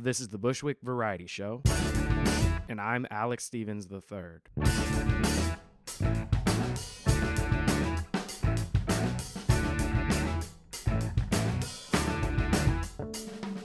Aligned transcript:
This 0.00 0.20
is 0.20 0.28
the 0.28 0.38
Bushwick 0.38 0.76
Variety 0.80 1.26
Show, 1.26 1.60
and 2.68 2.80
I'm 2.80 3.04
Alex 3.10 3.42
Stevens 3.42 3.88
III. 3.90 4.38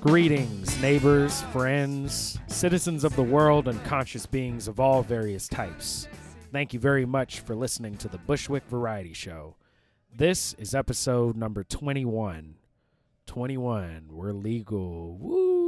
Greetings, 0.02 0.82
neighbors, 0.82 1.44
friends, 1.54 2.40
citizens 2.48 3.04
of 3.04 3.16
the 3.16 3.22
world, 3.22 3.68
and 3.68 3.84
conscious 3.86 4.26
beings 4.26 4.68
of 4.68 4.80
all 4.80 5.04
various 5.04 5.48
types. 5.48 6.08
Thank 6.52 6.74
you 6.74 6.80
very 6.80 7.06
much 7.06 7.42
for 7.42 7.56
listening 7.56 7.96
to 7.98 8.08
the 8.08 8.18
Bushwick 8.18 8.64
Variety 8.68 9.14
Show. 9.14 9.56
This 10.12 10.56
is 10.56 10.74
episode 10.74 11.38
number 11.38 11.64
21. 11.64 12.56
21. 13.28 14.08
We're 14.10 14.34
legal. 14.34 15.16
Woo! 15.20 15.63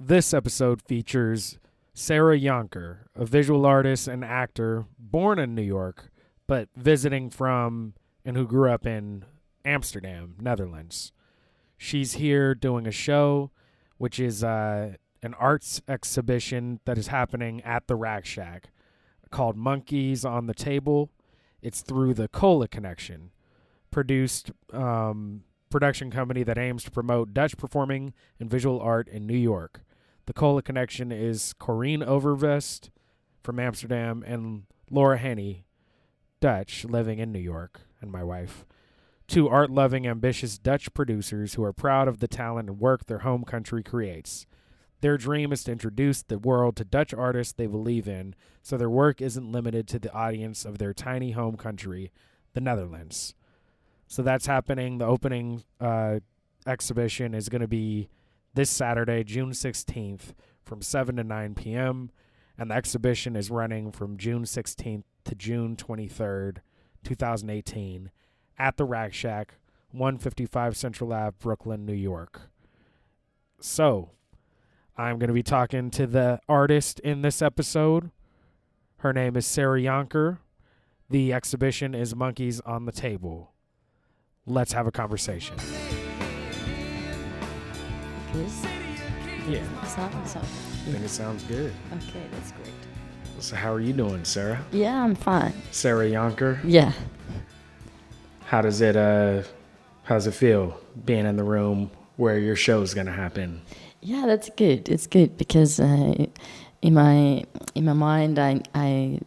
This 0.00 0.32
episode 0.32 0.80
features 0.80 1.58
Sarah 1.92 2.38
Yonker, 2.38 2.98
a 3.16 3.24
visual 3.24 3.66
artist 3.66 4.06
and 4.06 4.24
actor 4.24 4.86
born 4.96 5.40
in 5.40 5.56
New 5.56 5.62
York, 5.62 6.12
but 6.46 6.68
visiting 6.76 7.30
from 7.30 7.94
and 8.24 8.36
who 8.36 8.46
grew 8.46 8.70
up 8.70 8.86
in 8.86 9.24
Amsterdam, 9.64 10.36
Netherlands. 10.40 11.10
She's 11.76 12.12
here 12.12 12.54
doing 12.54 12.86
a 12.86 12.92
show, 12.92 13.50
which 13.96 14.20
is 14.20 14.44
uh, 14.44 14.94
an 15.20 15.34
arts 15.34 15.82
exhibition 15.88 16.78
that 16.84 16.96
is 16.96 17.08
happening 17.08 17.60
at 17.62 17.88
the 17.88 17.96
Rack 17.96 18.24
Shack 18.24 18.70
called 19.32 19.56
Monkeys 19.56 20.24
on 20.24 20.46
the 20.46 20.54
Table. 20.54 21.10
It's 21.60 21.80
through 21.80 22.14
the 22.14 22.28
Cola 22.28 22.68
Connection, 22.68 23.32
produced 23.90 24.52
um, 24.72 25.42
production 25.70 26.12
company 26.12 26.44
that 26.44 26.56
aims 26.56 26.84
to 26.84 26.92
promote 26.92 27.34
Dutch 27.34 27.56
performing 27.56 28.14
and 28.38 28.48
visual 28.48 28.80
art 28.80 29.08
in 29.08 29.26
New 29.26 29.36
York. 29.36 29.80
The 30.28 30.34
Cola 30.34 30.60
Connection 30.60 31.10
is 31.10 31.54
Corrine 31.58 32.06
Overvest 32.06 32.90
from 33.42 33.58
Amsterdam 33.58 34.22
and 34.26 34.64
Laura 34.90 35.16
Henney, 35.16 35.64
Dutch, 36.38 36.84
living 36.84 37.18
in 37.18 37.32
New 37.32 37.38
York, 37.38 37.80
and 38.02 38.12
my 38.12 38.22
wife. 38.22 38.66
Two 39.26 39.48
art 39.48 39.70
loving, 39.70 40.06
ambitious 40.06 40.58
Dutch 40.58 40.92
producers 40.92 41.54
who 41.54 41.64
are 41.64 41.72
proud 41.72 42.08
of 42.08 42.18
the 42.18 42.28
talent 42.28 42.68
and 42.68 42.78
work 42.78 43.06
their 43.06 43.20
home 43.20 43.42
country 43.42 43.82
creates. 43.82 44.44
Their 45.00 45.16
dream 45.16 45.50
is 45.50 45.64
to 45.64 45.72
introduce 45.72 46.22
the 46.22 46.38
world 46.38 46.76
to 46.76 46.84
Dutch 46.84 47.14
artists 47.14 47.54
they 47.54 47.66
believe 47.66 48.06
in, 48.06 48.34
so 48.60 48.76
their 48.76 48.90
work 48.90 49.22
isn't 49.22 49.50
limited 49.50 49.88
to 49.88 49.98
the 49.98 50.12
audience 50.12 50.66
of 50.66 50.76
their 50.76 50.92
tiny 50.92 51.30
home 51.30 51.56
country, 51.56 52.12
the 52.52 52.60
Netherlands. 52.60 53.34
So 54.06 54.20
that's 54.20 54.44
happening. 54.44 54.98
The 54.98 55.06
opening 55.06 55.64
uh, 55.80 56.20
exhibition 56.66 57.32
is 57.32 57.48
going 57.48 57.62
to 57.62 57.66
be 57.66 58.10
this 58.58 58.70
Saturday, 58.70 59.22
June 59.22 59.52
16th, 59.52 60.34
from 60.64 60.82
7 60.82 61.14
to 61.14 61.22
9 61.22 61.54
p.m. 61.54 62.10
And 62.58 62.72
the 62.72 62.74
exhibition 62.74 63.36
is 63.36 63.52
running 63.52 63.92
from 63.92 64.16
June 64.16 64.42
16th 64.42 65.04
to 65.26 65.34
June 65.36 65.76
23rd, 65.76 66.56
2018, 67.04 68.10
at 68.58 68.76
the 68.76 68.84
Rack 68.84 69.14
Shack, 69.14 69.54
155 69.92 70.76
Central 70.76 71.12
Ave, 71.12 71.36
Brooklyn, 71.38 71.86
New 71.86 71.92
York. 71.92 72.50
So, 73.60 74.10
I'm 74.96 75.20
going 75.20 75.28
to 75.28 75.34
be 75.34 75.44
talking 75.44 75.88
to 75.92 76.08
the 76.08 76.40
artist 76.48 76.98
in 76.98 77.22
this 77.22 77.40
episode. 77.40 78.10
Her 78.96 79.12
name 79.12 79.36
is 79.36 79.46
Sarah 79.46 79.80
Yonker. 79.80 80.38
The 81.08 81.32
exhibition 81.32 81.94
is 81.94 82.16
Monkeys 82.16 82.60
on 82.62 82.86
the 82.86 82.92
Table. 82.92 83.52
Let's 84.46 84.72
have 84.72 84.88
a 84.88 84.92
conversation. 84.92 85.54
Good. 88.32 88.48
Yeah. 89.48 89.64
I 89.82 89.86
think 89.86 91.04
it 91.04 91.08
sounds 91.08 91.44
good. 91.44 91.72
Okay, 91.94 92.22
that's 92.32 92.52
great. 92.52 92.72
So, 93.38 93.56
how 93.56 93.72
are 93.72 93.80
you 93.80 93.92
doing, 93.92 94.24
Sarah? 94.24 94.62
Yeah, 94.72 95.02
I'm 95.02 95.14
fine. 95.14 95.54
Sarah 95.70 96.06
Yonker. 96.06 96.58
Yeah. 96.64 96.92
How 98.46 98.62
does 98.62 98.80
it 98.80 98.96
uh 98.96 99.42
how 100.04 100.14
does 100.14 100.26
it 100.26 100.32
feel 100.34 100.78
being 101.04 101.26
in 101.26 101.36
the 101.36 101.44
room 101.44 101.90
where 102.16 102.38
your 102.38 102.56
show 102.56 102.82
is 102.82 102.94
gonna 102.94 103.12
happen? 103.12 103.62
Yeah, 104.00 104.24
that's 104.26 104.50
good. 104.50 104.88
It's 104.88 105.06
good 105.06 105.36
because 105.36 105.80
uh, 105.80 106.26
in 106.82 106.94
my 106.94 107.44
in 107.74 107.84
my 107.84 107.92
mind, 107.92 108.38
I 108.38 108.60
I 108.74 109.20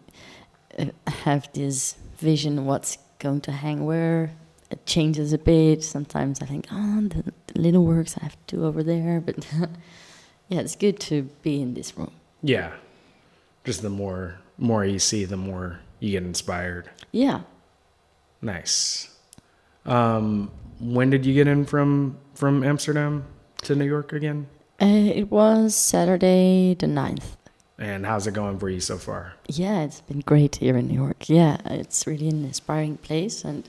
uh, 0.80 0.86
have 1.08 1.52
this 1.54 1.96
vision 2.18 2.66
what's 2.66 2.98
going 3.20 3.42
to 3.42 3.52
hang 3.52 3.86
where. 3.86 4.32
It 4.72 4.86
changes 4.86 5.34
a 5.34 5.38
bit. 5.38 5.84
Sometimes 5.84 6.42
I 6.42 6.46
think, 6.46 6.68
oh, 6.72 7.02
the, 7.02 7.34
the 7.48 7.60
little 7.60 7.86
works 7.86 8.16
I 8.20 8.24
have 8.24 8.38
to 8.48 8.56
do 8.56 8.66
over 8.66 8.84
there. 8.84 9.20
But 9.20 9.46
yeah, 10.50 10.60
it's 10.60 10.76
good 10.76 11.00
to 11.02 11.24
be 11.42 11.62
in 11.62 11.74
this 11.74 11.98
room. 11.98 12.12
Yeah. 12.42 12.72
Just 13.64 13.82
the 13.82 13.90
more 13.90 14.40
more 14.58 14.86
you 14.86 15.00
see, 15.00 15.26
the 15.26 15.38
more 15.38 15.80
you 16.00 16.12
get 16.12 16.24
inspired. 16.24 16.90
Yeah. 17.12 17.42
Nice. 18.42 19.16
Um 19.86 20.52
when 20.80 21.10
did 21.10 21.26
you 21.26 21.34
get 21.34 21.48
in 21.48 21.66
from 21.66 22.18
from 22.34 22.64
Amsterdam 22.64 23.26
to 23.64 23.76
New 23.76 23.86
York 23.86 24.14
again? 24.14 24.48
Uh, 24.82 25.12
it 25.14 25.30
was 25.30 25.76
Saturday 25.76 26.74
the 26.74 26.88
9th. 26.88 27.36
And 27.78 28.06
how's 28.06 28.26
it 28.28 28.34
going 28.34 28.58
for 28.58 28.70
you 28.70 28.80
so 28.80 28.98
far? 28.98 29.34
Yeah, 29.48 29.82
it's 29.82 30.02
been 30.02 30.22
great 30.22 30.58
here 30.58 30.78
in 30.78 30.88
New 30.88 30.96
York. 30.96 31.30
Yeah, 31.30 31.58
it's 31.66 32.06
really 32.08 32.30
an 32.30 32.46
inspiring 32.46 32.98
place. 32.98 33.44
And 33.44 33.68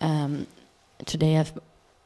um, 0.00 0.46
today 1.06 1.38
I've 1.38 1.52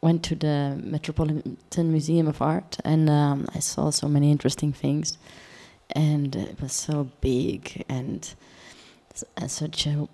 went 0.00 0.22
to 0.24 0.34
the 0.34 0.80
Metropolitan 0.82 1.92
Museum 1.92 2.28
of 2.28 2.40
Art, 2.40 2.78
and 2.84 3.10
um, 3.10 3.46
I 3.54 3.58
saw 3.58 3.90
so 3.90 4.08
many 4.08 4.30
interesting 4.30 4.72
things. 4.72 5.18
And 5.92 6.36
it 6.36 6.60
was 6.60 6.72
so 6.72 7.08
big 7.20 7.84
and 7.88 8.34
such 9.46 9.86
a, 9.86 10.06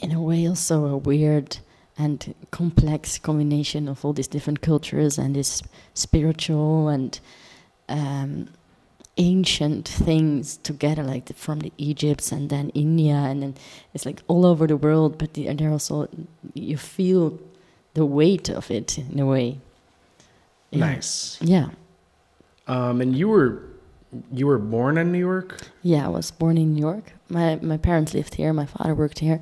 in 0.00 0.12
a 0.12 0.22
way, 0.22 0.46
also 0.46 0.86
a 0.86 0.96
weird 0.96 1.58
and 1.98 2.34
complex 2.50 3.18
combination 3.18 3.88
of 3.88 4.04
all 4.04 4.12
these 4.12 4.28
different 4.28 4.60
cultures 4.60 5.18
and 5.18 5.36
this 5.36 5.62
spiritual 5.94 6.88
and 6.88 7.20
um, 7.88 8.48
ancient 9.16 9.86
things 9.88 10.56
together, 10.58 11.02
like 11.04 11.26
the, 11.26 11.34
from 11.34 11.60
the 11.60 11.72
Egypts 11.78 12.32
and 12.32 12.50
then 12.50 12.70
India, 12.70 13.14
and 13.14 13.42
then 13.42 13.54
it's 13.92 14.04
like 14.06 14.22
all 14.28 14.44
over 14.44 14.66
the 14.66 14.76
world. 14.76 15.18
But 15.18 15.34
the, 15.34 15.46
and 15.48 15.58
they're 15.58 15.70
also 15.70 16.08
you 16.54 16.76
feel 16.76 17.38
the 17.94 18.04
weight 18.04 18.48
of 18.50 18.70
it 18.70 18.98
in 18.98 19.18
a 19.20 19.26
way. 19.26 19.58
Yeah. 20.70 20.80
Nice. 20.80 21.38
Yeah, 21.40 21.68
Um 22.66 23.00
and 23.00 23.14
you 23.16 23.28
were 23.28 23.62
you 24.32 24.46
were 24.46 24.58
born 24.58 24.98
in 24.98 25.12
New 25.12 25.18
York? 25.18 25.68
yeah. 25.82 26.06
I 26.06 26.08
was 26.08 26.30
born 26.30 26.56
in 26.58 26.74
New 26.74 26.80
York. 26.80 27.12
My 27.28 27.56
my 27.62 27.76
parents 27.76 28.14
lived 28.14 28.34
here. 28.34 28.52
My 28.52 28.66
father 28.66 28.94
worked 28.94 29.20
here, 29.20 29.40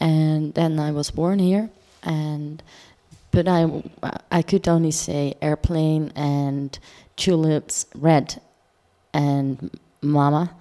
and 0.00 0.54
then 0.54 0.78
I 0.80 0.90
was 0.90 1.10
born 1.12 1.38
here. 1.38 1.70
And 2.02 2.62
but 3.30 3.46
I 3.46 3.82
I 4.32 4.42
could 4.42 4.66
only 4.66 4.90
say 4.90 5.34
airplane 5.40 6.10
and 6.16 6.76
tulips, 7.16 7.86
red, 7.94 8.40
and 9.18 9.70
mama. 10.00 10.54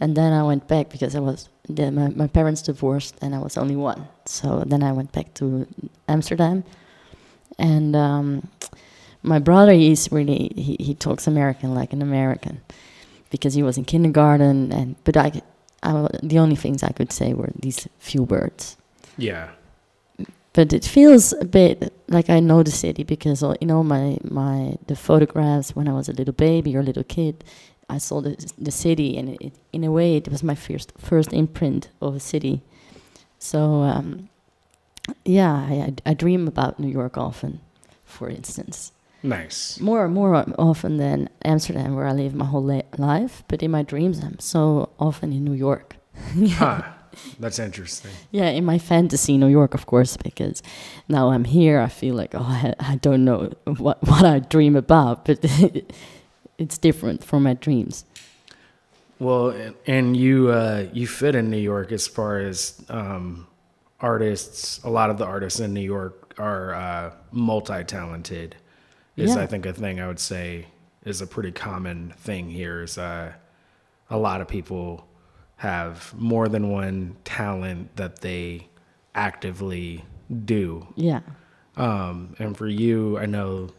And 0.00 0.16
then 0.16 0.32
I 0.32 0.42
went 0.42 0.68
back 0.68 0.90
because 0.90 1.14
I 1.16 1.20
was 1.20 1.48
the, 1.68 1.90
my, 1.90 2.08
my 2.08 2.26
parents 2.26 2.60
divorced 2.62 3.16
and 3.22 3.34
I 3.34 3.38
was 3.38 3.56
only 3.56 3.76
one. 3.76 4.06
So 4.26 4.64
then 4.66 4.82
I 4.82 4.92
went 4.92 5.12
back 5.12 5.32
to 5.34 5.66
Amsterdam. 6.08 6.64
And 7.58 7.94
um, 7.96 8.48
my 9.22 9.38
brother 9.38 9.72
is 9.72 10.10
really 10.10 10.50
he, 10.56 10.76
he 10.80 10.94
talks 10.94 11.26
American 11.26 11.74
like 11.74 11.92
an 11.92 12.02
American 12.02 12.60
because 13.30 13.54
he 13.54 13.62
was 13.62 13.78
in 13.78 13.84
kindergarten 13.84 14.72
and 14.72 14.96
but 15.04 15.16
I, 15.16 15.42
I 15.82 16.08
the 16.22 16.38
only 16.38 16.56
things 16.56 16.82
I 16.82 16.92
could 16.92 17.12
say 17.12 17.32
were 17.32 17.52
these 17.54 17.88
few 17.98 18.24
words. 18.24 18.76
Yeah. 19.16 19.50
But 20.54 20.72
it 20.72 20.84
feels 20.84 21.32
a 21.32 21.46
bit 21.46 21.94
like 22.08 22.28
I 22.28 22.40
know 22.40 22.62
the 22.62 22.70
city 22.70 23.04
because 23.04 23.42
uh, 23.42 23.54
you 23.60 23.66
know 23.66 23.82
my 23.82 24.18
my 24.24 24.76
the 24.86 24.96
photographs 24.96 25.76
when 25.76 25.88
I 25.88 25.92
was 25.92 26.08
a 26.08 26.12
little 26.12 26.34
baby 26.34 26.76
or 26.76 26.80
a 26.80 26.82
little 26.82 27.04
kid, 27.04 27.44
I 27.96 27.98
saw 27.98 28.20
the 28.22 28.34
the 28.58 28.70
city 28.70 29.18
and 29.18 29.28
it, 29.40 29.52
in 29.72 29.84
a 29.84 29.90
way 29.90 30.16
it 30.16 30.28
was 30.28 30.42
my 30.42 30.54
first 30.56 30.92
first 30.98 31.32
imprint 31.32 31.88
of 32.00 32.14
a 32.16 32.20
city. 32.20 32.60
So 33.38 33.58
um, 33.82 34.28
yeah, 35.24 35.52
I, 35.70 35.74
I 36.06 36.10
I 36.10 36.14
dream 36.14 36.48
about 36.48 36.78
New 36.78 36.88
York 36.92 37.16
often, 37.18 37.58
for 38.04 38.28
instance, 38.30 38.92
Nice. 39.22 39.80
more 39.80 40.08
more 40.08 40.44
often 40.58 40.98
than 40.98 41.28
Amsterdam 41.44 41.94
where 41.96 42.06
I 42.06 42.12
live 42.12 42.34
my 42.34 42.44
whole 42.46 42.64
la- 42.64 43.06
life. 43.14 43.42
But 43.48 43.62
in 43.62 43.70
my 43.70 43.82
dreams, 43.82 44.18
I'm 44.24 44.38
so 44.38 44.88
often 44.98 45.32
in 45.32 45.44
New 45.44 45.56
York. 45.56 45.96
Huh. 46.58 46.82
That's 47.38 47.58
interesting. 47.58 48.10
Yeah, 48.30 48.48
in 48.56 48.64
my 48.64 48.78
fantasy, 48.78 49.36
New 49.36 49.48
York, 49.50 49.74
of 49.74 49.84
course, 49.84 50.16
because 50.16 50.62
now 51.08 51.28
I'm 51.32 51.44
here. 51.44 51.78
I 51.86 51.88
feel 51.90 52.14
like, 52.14 52.34
oh, 52.34 52.40
I, 52.48 52.72
I 52.92 52.96
don't 52.96 53.24
know 53.24 53.50
what 53.78 53.98
what 54.08 54.24
I 54.24 54.38
dream 54.40 54.76
about, 54.76 55.24
but 55.26 55.38
it's 56.62 56.78
different 56.78 57.22
from 57.24 57.42
my 57.42 57.54
dreams. 57.54 58.04
Well, 59.18 59.54
and- 59.86 60.16
you 60.16 60.48
uh, 60.50 60.86
you 60.92 61.06
fit 61.06 61.34
in 61.34 61.50
New 61.50 61.58
York 61.58 61.92
as 61.92 62.06
far 62.06 62.38
as 62.38 62.82
um, 62.88 63.46
artists. 64.00 64.82
A 64.84 64.90
lot 64.90 65.10
of 65.10 65.18
the 65.18 65.24
artists 65.26 65.60
in 65.60 65.74
New 65.74 65.80
York 65.96 66.34
are 66.38 66.74
uh, 66.74 67.12
multi-talented. 67.30 68.56
Is 69.16 69.34
Yeah. 69.36 69.42
I 69.42 69.46
think 69.46 69.66
a 69.66 69.72
thing 69.72 70.00
I 70.00 70.06
would 70.06 70.18
say 70.18 70.66
is 71.04 71.20
a 71.20 71.26
pretty 71.26 71.52
common 71.52 72.14
thing 72.16 72.48
here. 72.50 72.82
Is 72.82 72.96
uh, 72.98 73.32
a 74.10 74.16
lot 74.18 74.40
of 74.40 74.48
people 74.48 75.06
have 75.56 76.12
more 76.16 76.48
than 76.48 76.70
one 76.70 77.16
talent 77.24 77.94
that 77.96 78.20
they 78.22 78.66
actively 79.14 80.04
do. 80.44 80.86
Yeah. 80.96 81.20
Um, 81.76 82.34
and 82.38 82.56
for 82.56 82.66
you, 82.66 83.18
I 83.18 83.26
know 83.26 83.70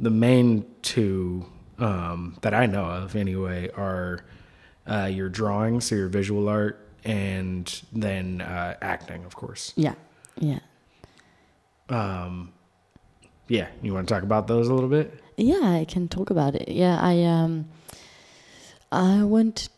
the 0.00 0.10
main 0.10 0.64
two 0.82 1.46
um, 1.78 2.36
that 2.42 2.54
I 2.54 2.66
know 2.66 2.84
of 2.84 3.16
anyway 3.16 3.70
are 3.76 4.20
uh, 4.86 5.08
your 5.10 5.28
drawing, 5.28 5.80
so 5.80 5.94
your 5.94 6.08
visual 6.08 6.48
art, 6.48 6.88
and 7.04 7.82
then 7.92 8.40
uh, 8.40 8.76
acting, 8.80 9.24
of 9.24 9.34
course. 9.36 9.72
Yeah. 9.76 9.94
Yeah. 10.38 10.60
Um, 11.88 12.52
yeah, 13.48 13.68
you 13.82 13.92
want 13.92 14.08
to 14.08 14.14
talk 14.14 14.22
about 14.22 14.46
those 14.46 14.68
a 14.68 14.74
little 14.74 14.88
bit? 14.88 15.20
Yeah, 15.36 15.60
I 15.62 15.84
can 15.84 16.08
talk 16.08 16.30
about 16.30 16.54
it. 16.54 16.68
Yeah, 16.68 16.98
I 17.00 17.22
um, 17.24 17.66
I 18.90 19.22
went 19.24 19.68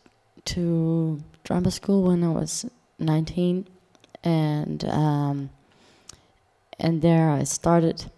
to 0.45 1.21
drama 1.43 1.71
school 1.71 2.03
when 2.03 2.23
I 2.23 2.29
was 2.29 2.65
nineteen, 2.99 3.67
and 4.23 4.85
um, 4.85 5.49
and 6.79 7.01
there 7.01 7.29
I 7.29 7.43
started, 7.43 8.09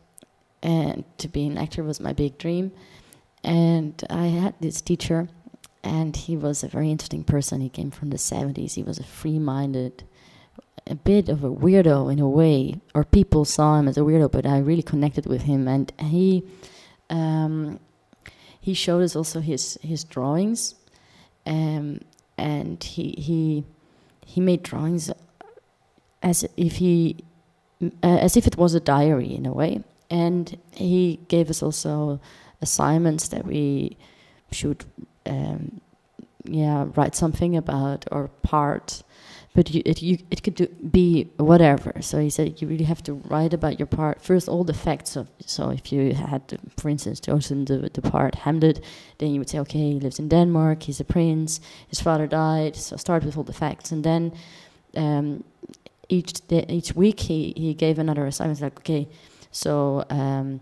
and 0.61 1.03
to 1.17 1.27
be 1.27 1.47
an 1.47 1.57
actor 1.57 1.83
was 1.83 1.99
my 1.99 2.13
big 2.13 2.37
dream, 2.37 2.71
and 3.43 4.03
I 4.09 4.27
had 4.27 4.55
this 4.59 4.81
teacher, 4.81 5.29
and 5.83 6.15
he 6.15 6.35
was 6.35 6.63
a 6.63 6.67
very 6.67 6.91
interesting 6.91 7.23
person. 7.23 7.61
He 7.61 7.69
came 7.69 7.91
from 7.91 8.09
the 8.09 8.17
seventies. 8.17 8.75
He 8.75 8.83
was 8.83 8.99
a 8.99 9.03
free-minded 9.03 10.03
a 10.87 10.95
bit 10.95 11.29
of 11.29 11.43
a 11.43 11.49
weirdo 11.49 12.11
in 12.11 12.19
a 12.19 12.27
way, 12.27 12.81
or 12.95 13.03
people 13.03 13.45
saw 13.45 13.77
him 13.77 13.87
as 13.87 13.97
a 13.97 14.01
weirdo, 14.01 14.31
but 14.31 14.45
I 14.45 14.57
really 14.59 14.81
connected 14.81 15.27
with 15.27 15.43
him, 15.43 15.67
and 15.67 15.91
he 15.99 16.43
um, 17.09 17.79
he 18.59 18.73
showed 18.73 19.03
us 19.03 19.15
also 19.15 19.39
his 19.39 19.77
his 19.81 20.03
drawings, 20.03 20.75
um, 21.45 22.01
and 22.37 22.83
he 22.83 23.15
he 23.17 23.63
he 24.25 24.41
made 24.41 24.63
drawings 24.63 25.11
as 26.23 26.45
if 26.57 26.77
he 26.77 27.17
uh, 27.81 28.17
as 28.17 28.35
if 28.35 28.47
it 28.47 28.57
was 28.57 28.73
a 28.73 28.79
diary 28.79 29.33
in 29.33 29.45
a 29.45 29.53
way, 29.53 29.83
and 30.09 30.57
he 30.71 31.19
gave 31.27 31.49
us 31.49 31.61
also 31.61 32.19
assignments 32.61 33.27
that 33.29 33.45
we 33.45 33.97
should 34.51 34.85
um, 35.25 35.81
yeah 36.43 36.85
write 36.95 37.15
something 37.15 37.55
about 37.55 38.05
or 38.11 38.29
part 38.41 39.03
but 39.55 39.71
you, 39.71 39.81
it, 39.85 40.01
you, 40.01 40.19
it 40.29 40.43
could 40.43 40.55
do, 40.55 40.67
be 40.67 41.23
whatever. 41.37 41.93
So 42.01 42.19
he 42.19 42.29
said 42.29 42.61
you 42.61 42.67
really 42.67 42.83
have 42.83 43.01
to 43.03 43.13
write 43.13 43.53
about 43.53 43.79
your 43.79 43.87
part 43.87 44.21
first, 44.21 44.47
all 44.47 44.63
the 44.63 44.73
facts. 44.73 45.15
Of, 45.15 45.27
so 45.45 45.69
if 45.69 45.91
you 45.91 46.13
had, 46.13 46.59
for 46.77 46.89
instance, 46.89 47.19
chosen 47.19 47.65
the, 47.65 47.89
the 47.91 48.01
part 48.01 48.35
Hamlet, 48.35 48.83
then 49.17 49.31
you 49.31 49.39
would 49.39 49.49
say, 49.49 49.59
okay, 49.59 49.93
he 49.93 49.99
lives 49.99 50.19
in 50.19 50.29
Denmark, 50.29 50.83
he's 50.83 50.99
a 50.99 51.03
prince, 51.03 51.59
his 51.87 51.99
father 51.99 52.27
died. 52.27 52.75
So 52.75 52.95
start 52.95 53.23
with 53.25 53.37
all 53.37 53.43
the 53.43 53.53
facts, 53.53 53.91
and 53.91 54.03
then 54.03 54.33
um, 54.95 55.43
each 56.09 56.47
day, 56.47 56.65
each 56.69 56.93
week 56.95 57.19
he 57.19 57.53
he 57.57 57.73
gave 57.73 57.97
another 57.97 58.27
assignment. 58.27 58.61
Like, 58.61 58.79
okay, 58.79 59.07
so 59.51 60.05
um, 60.09 60.61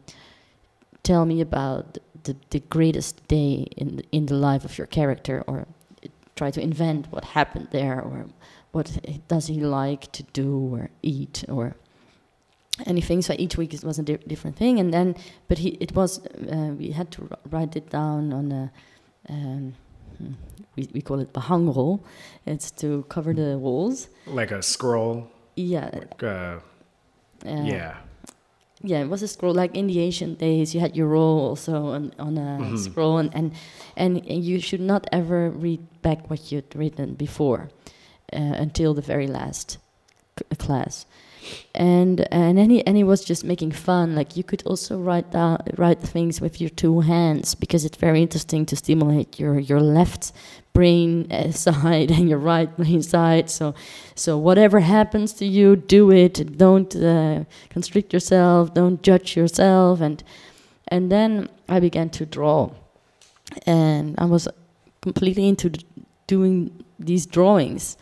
tell 1.08 1.26
me 1.26 1.42
about 1.42 1.98
the 2.24 2.36
the 2.50 2.62
greatest 2.76 3.16
day 3.28 3.54
in 3.82 3.88
in 4.12 4.26
the 4.26 4.36
life 4.50 4.64
of 4.66 4.78
your 4.78 4.88
character, 4.88 5.44
or 5.48 5.58
try 6.36 6.52
to 6.52 6.62
invent 6.62 7.08
what 7.14 7.24
happened 7.38 7.68
there, 7.72 8.00
or 8.02 8.26
what 8.72 8.88
does 9.28 9.48
he 9.48 9.60
like 9.60 10.12
to 10.12 10.24
do 10.42 10.52
or 10.76 10.90
eat 11.02 11.44
or 11.48 11.76
anything. 12.86 13.22
So 13.22 13.34
each 13.38 13.58
week 13.58 13.74
it 13.74 13.84
was 13.84 14.00
a 14.00 14.04
di 14.04 14.18
different 14.28 14.58
thing, 14.58 14.80
and 14.80 14.90
then 14.94 15.16
but 15.48 15.58
he 15.58 15.70
it 15.86 15.92
was 15.96 16.20
uh, 16.56 16.72
we 16.80 16.92
had 16.92 17.10
to 17.12 17.20
write 17.52 17.76
it 17.76 17.90
down 17.90 18.34
on 18.34 18.52
a. 18.52 18.72
Um, 19.30 19.74
we, 20.76 20.90
we 20.94 21.02
call 21.02 21.20
it 21.20 21.34
behangrol. 21.34 22.00
It's 22.46 22.72
to 22.72 23.04
cover 23.10 23.34
the 23.34 23.58
walls. 23.58 24.10
Like 24.26 24.52
a 24.52 24.62
scroll. 24.62 25.28
Yeah. 25.56 25.90
Like, 25.94 26.24
uh, 26.24 26.60
uh, 27.46 27.64
yeah. 27.64 27.98
Yeah, 28.84 29.02
it 29.02 29.10
was 29.10 29.24
a 29.24 29.28
scroll. 29.28 29.54
Like 29.54 29.76
in 29.76 29.88
the 29.88 30.00
ancient 30.00 30.38
days, 30.38 30.76
you 30.76 30.80
had 30.80 30.96
your 30.96 31.08
roll 31.08 31.40
also 31.40 31.88
on, 31.88 32.14
on 32.20 32.38
a 32.38 32.58
mm 32.60 32.70
-hmm. 32.70 32.78
scroll, 32.78 33.18
and, 33.18 33.34
and 33.34 33.52
and 33.96 34.22
you 34.26 34.60
should 34.60 34.86
not 34.86 35.08
ever 35.12 35.50
read 35.50 35.80
back 36.02 36.30
what 36.30 36.52
you'd 36.52 36.76
written 36.76 37.16
before 37.16 37.70
uh, 38.34 38.62
until 38.62 38.94
the 38.94 39.02
very 39.02 39.28
last 39.28 39.80
class. 40.58 41.06
And 41.76 42.28
and 42.32 42.58
then 42.58 42.70
he 42.70 42.86
and 42.86 42.98
he 42.98 43.04
was 43.04 43.24
just 43.24 43.44
making 43.44 43.72
fun. 43.72 44.16
Like 44.16 44.36
you 44.36 44.44
could 44.44 44.64
also 44.66 44.98
write 44.98 45.32
down 45.32 45.60
write 45.78 46.02
things 46.02 46.42
with 46.42 46.60
your 46.60 46.70
two 46.70 47.02
hands 47.02 47.56
because 47.56 47.86
it's 47.86 47.98
very 47.98 48.22
interesting 48.22 48.66
to 48.68 48.76
stimulate 48.76 49.40
your 49.40 49.60
your 49.60 49.80
left 49.80 50.32
brain 50.74 51.32
uh, 51.32 51.52
side 51.66 52.12
and 52.12 52.30
your 52.30 52.40
right 52.40 52.76
brain 52.78 53.02
side. 53.02 53.50
So 53.50 53.74
so 54.16 54.38
whatever 54.38 54.80
happens 54.80 55.34
to 55.34 55.46
you, 55.46 55.76
do 55.76 56.12
it. 56.12 56.58
Don't 56.58 56.96
uh, 56.96 57.44
constrict 57.70 58.14
yourself. 58.14 58.74
Don't 58.74 59.02
judge 59.04 59.36
yourself. 59.36 60.02
And 60.02 60.24
and 60.88 61.12
then 61.12 61.50
I 61.68 61.80
began 61.80 62.10
to 62.12 62.26
draw, 62.26 62.72
and 63.66 64.16
I 64.18 64.26
was 64.26 64.48
completely 65.02 65.48
into 65.48 65.72
doing 66.28 66.72
these 67.00 67.26
drawings, 67.26 67.98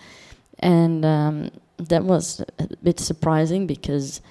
and 0.59 1.03
um, 1.05 1.49
that 1.77 2.03
was 2.03 2.41
a 2.59 2.67
bit 2.83 2.99
surprising 2.99 3.67
because 3.67 4.21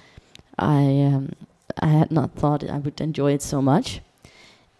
I 0.57 0.83
um, 1.11 1.33
I 1.79 1.87
had 1.87 2.11
not 2.11 2.35
thought 2.35 2.69
I 2.69 2.77
would 2.77 2.99
enjoy 3.01 3.33
it 3.33 3.41
so 3.41 3.61
much, 3.61 4.01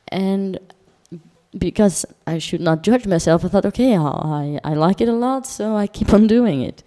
and 0.09 0.59
because 1.57 2.05
I 2.27 2.37
should 2.37 2.61
not 2.61 2.83
judge 2.83 3.05
myself, 3.07 3.45
I 3.45 3.49
thought, 3.49 3.65
okay, 3.65 3.97
I 3.97 4.59
I 4.63 4.73
like 4.73 5.01
it 5.01 5.09
a 5.09 5.13
lot, 5.13 5.45
so 5.45 5.75
I 5.75 5.87
keep 5.87 6.13
on 6.13 6.27
doing 6.27 6.61
it, 6.61 6.83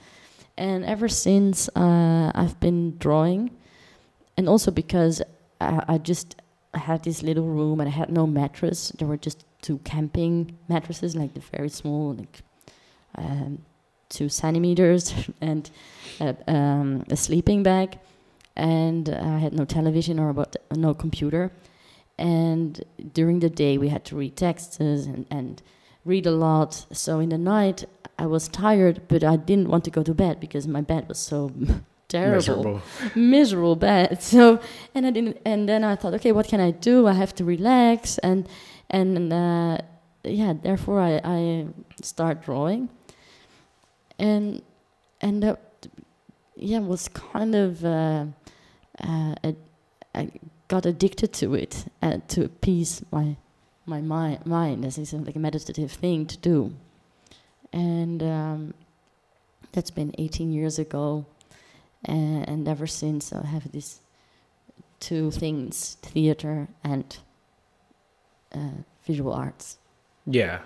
and 0.56 0.84
ever 0.84 1.08
since 1.08 1.69
uh, 1.76 2.32
I've 2.34 2.58
been 2.60 2.96
drawing, 2.98 3.50
and 4.36 4.48
also 4.48 4.70
because 4.70 5.22
I, 5.60 5.84
I 5.88 5.98
just 5.98 6.36
had 6.75 7.02
this 7.04 7.22
little 7.22 7.46
room 7.46 7.80
and 7.80 7.88
I 7.88 7.92
had 7.92 8.10
no 8.10 8.26
mattress. 8.26 8.90
There 8.98 9.08
were 9.08 9.16
just 9.16 9.44
two 9.62 9.78
camping 9.78 10.56
mattresses, 10.69 11.16
like 11.16 11.34
the 11.34 11.40
very 11.40 11.69
small, 11.69 12.14
like 12.14 12.42
um, 13.16 13.64
two 14.08 14.28
centimeters, 14.28 15.14
and 15.40 15.70
a, 16.20 16.37
um, 16.52 17.05
a 17.10 17.16
sleeping 17.16 17.62
bag. 17.62 17.99
And 18.56 19.08
I 19.08 19.38
had 19.38 19.52
no 19.52 19.64
television 19.64 20.19
or 20.19 20.31
about 20.31 20.56
no 20.75 20.93
computer. 20.93 21.52
And 22.19 22.84
during 23.12 23.38
the 23.38 23.49
day, 23.49 23.78
we 23.78 23.88
had 23.88 24.05
to 24.06 24.16
read 24.16 24.37
texts 24.37 24.81
and, 24.81 25.26
and 25.30 25.62
read 26.04 26.26
a 26.26 26.33
lot. 26.33 26.87
So 26.92 27.21
in 27.21 27.28
the 27.28 27.38
night, 27.38 27.85
I 28.18 28.26
was 28.26 28.49
tired, 28.49 29.02
but 29.06 29.23
I 29.23 29.37
didn't 29.37 29.68
want 29.68 29.85
to 29.85 29.90
go 29.90 30.02
to 30.02 30.12
bed 30.12 30.40
because 30.40 30.66
my 30.66 30.80
bed 30.80 31.06
was 31.06 31.18
so 31.18 31.52
terrible, 32.09 32.35
miserable. 32.35 32.83
miserable 33.14 33.76
bed. 33.76 34.21
So 34.23 34.61
and 34.94 35.06
I 35.06 35.11
didn't. 35.11 35.38
And 35.44 35.68
then 35.68 35.85
I 35.85 35.94
thought, 35.94 36.14
okay, 36.14 36.33
what 36.33 36.49
can 36.49 36.61
I 36.61 36.73
do? 36.73 37.06
I 37.06 37.12
have 37.12 37.35
to 37.37 37.44
relax 37.44 38.18
and 38.18 38.49
and 38.90 39.33
uh, 39.33 39.78
yeah. 40.25 40.54
Therefore, 40.61 41.00
I 41.00 41.21
I 41.23 41.66
start 42.02 42.42
drawing 42.42 42.88
and 44.18 44.62
and 45.20 45.42
that 45.42 45.60
yeah 46.56 46.78
was 46.78 47.08
kind 47.08 47.54
of 47.54 47.84
uh, 47.84 48.26
uh, 49.02 49.34
I 50.14 50.30
got 50.68 50.87
addicted 50.87 51.32
to 51.34 51.54
it 51.54 51.87
uh, 52.02 52.18
to 52.28 52.44
appease 52.44 53.02
my 53.10 53.37
my 53.87 54.00
mind 54.00 54.44
mind 54.46 54.84
as 54.84 54.98
it's 54.98 55.12
like 55.12 55.37
a 55.37 55.38
meditative 55.38 55.92
thing 55.92 56.26
to 56.26 56.37
do. 56.37 56.75
And 57.72 58.22
um, 58.22 58.75
that's 59.72 59.90
been 59.90 60.14
18 60.16 60.52
years 60.52 60.78
ago 60.78 61.26
and, 62.04 62.48
and 62.48 62.68
ever 62.68 62.87
since 62.87 63.32
I 63.32 63.44
have 63.46 63.70
these 63.72 64.00
two 65.00 65.30
things 65.30 65.96
theater 66.02 66.68
and 66.82 67.16
uh, 68.54 68.82
visual 69.04 69.32
arts. 69.32 69.78
Yeah. 70.26 70.60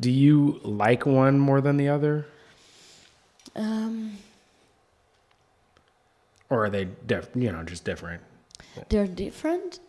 Do 0.00 0.10
you 0.10 0.60
like 0.62 1.06
one 1.06 1.38
more 1.38 1.60
than 1.60 1.76
the 1.76 1.88
other 1.88 2.26
um, 3.56 4.18
or 6.50 6.66
are 6.66 6.70
they, 6.70 6.88
def- 7.06 7.30
you 7.34 7.50
know, 7.50 7.62
just 7.62 7.84
different? 7.84 8.22
They're 8.88 9.06
different. 9.06 9.80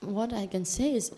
What 0.00 0.32
I 0.32 0.46
can 0.46 0.64
say 0.64 0.94
is, 0.94 1.12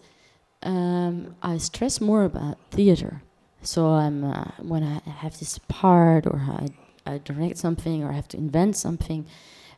um, 0.63 1.35
I 1.43 1.59
stress 1.59 2.01
more 2.01 2.25
about 2.25 2.59
theater. 2.71 3.23
So 3.63 3.87
I'm 3.91 4.25
uh, 4.25 4.51
when 4.59 4.83
I 4.83 5.09
have 5.11 5.39
this 5.39 5.59
part, 5.69 6.27
or 6.27 6.41
I, 6.41 6.69
I 7.07 7.19
direct 7.19 7.59
something, 7.59 8.03
or 8.03 8.11
I 8.11 8.15
have 8.15 8.29
to 8.29 8.37
invent 8.37 8.77
something, 8.77 9.25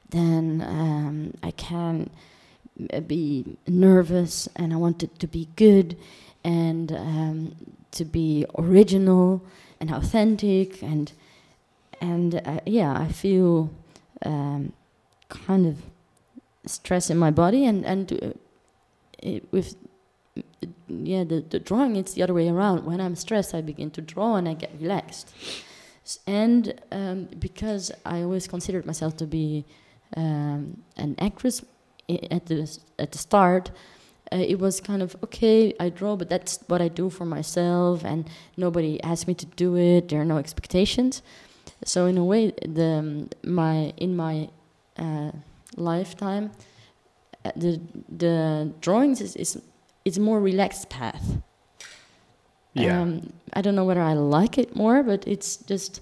then 0.09 0.65
um, 0.67 1.35
I 1.43 1.51
can 1.51 2.11
be 3.07 3.57
nervous, 3.67 4.49
and 4.57 4.73
I 4.73 4.77
want 4.77 5.03
it 5.03 5.19
to 5.19 5.27
be 5.27 5.49
good, 5.57 5.97
and 6.43 6.93
um, 6.93 7.55
to 7.93 8.05
be 8.05 8.47
original 8.59 9.43
and 9.81 9.91
authentic, 9.91 10.83
and 10.83 11.13
and 12.01 12.35
uh, 12.45 12.61
yeah, 12.67 12.99
I 12.99 13.09
feel 13.13 13.71
um, 14.25 14.73
kind 15.29 15.67
of 15.67 15.83
stress 16.67 17.11
in 17.11 17.19
my 17.19 17.31
body, 17.31 17.67
and 17.67 17.85
and 17.85 18.13
uh, 18.13 18.33
it, 19.23 19.45
with 19.53 19.77
yeah, 20.89 21.25
the, 21.25 21.45
the 21.49 21.59
drawing 21.59 21.97
it's 21.97 22.15
the 22.15 22.23
other 22.23 22.35
way 22.35 22.49
around. 22.49 22.85
When 22.85 23.01
I'm 23.01 23.17
stressed, 23.17 23.55
I 23.55 23.61
begin 23.61 23.91
to 23.93 24.01
draw 24.01 24.37
and 24.37 24.49
I 24.49 24.55
get 24.55 24.71
relaxed. 24.81 25.35
And 26.27 26.81
um, 26.93 27.29
because 27.39 27.91
I 28.05 28.23
always 28.23 28.47
considered 28.47 28.85
myself 28.85 29.17
to 29.19 29.27
be 29.27 29.65
um, 30.17 30.83
an 30.97 31.15
actress 31.19 31.65
at 32.31 32.47
the 32.47 32.79
at 32.99 33.13
the 33.13 33.19
start, 33.19 33.71
uh, 34.33 34.37
it 34.37 34.59
was 34.59 34.81
kind 34.81 35.03
of 35.03 35.17
okay. 35.25 35.75
I 35.81 35.89
draw, 35.89 36.17
but 36.17 36.29
that's 36.29 36.59
what 36.67 36.83
I 36.83 36.89
do 36.89 37.09
for 37.09 37.25
myself, 37.25 38.05
and 38.05 38.29
nobody 38.57 39.03
asked 39.03 39.27
me 39.27 39.35
to 39.35 39.47
do 39.47 39.77
it. 39.77 40.09
There 40.09 40.21
are 40.21 40.27
no 40.27 40.39
expectations. 40.39 41.23
So 41.85 42.07
in 42.07 42.19
a 42.19 42.25
way, 42.25 42.53
the 42.63 43.29
my 43.43 43.93
in 43.97 44.17
my 44.17 44.49
uh, 44.97 45.33
lifetime, 45.77 46.53
uh, 47.45 47.53
the 47.57 47.81
the 48.09 48.73
drawings 48.81 49.21
is 49.21 49.37
is 49.37 49.61
it's 50.05 50.19
more 50.19 50.41
relaxed 50.41 50.89
path. 50.89 51.39
Yeah. 52.75 53.01
Um, 53.01 53.33
I 53.53 53.61
don't 53.63 53.75
know 53.75 53.85
whether 53.85 54.01
I 54.01 54.15
like 54.15 54.59
it 54.59 54.75
more, 54.75 55.03
but 55.03 55.27
it's 55.27 55.57
just 55.57 56.01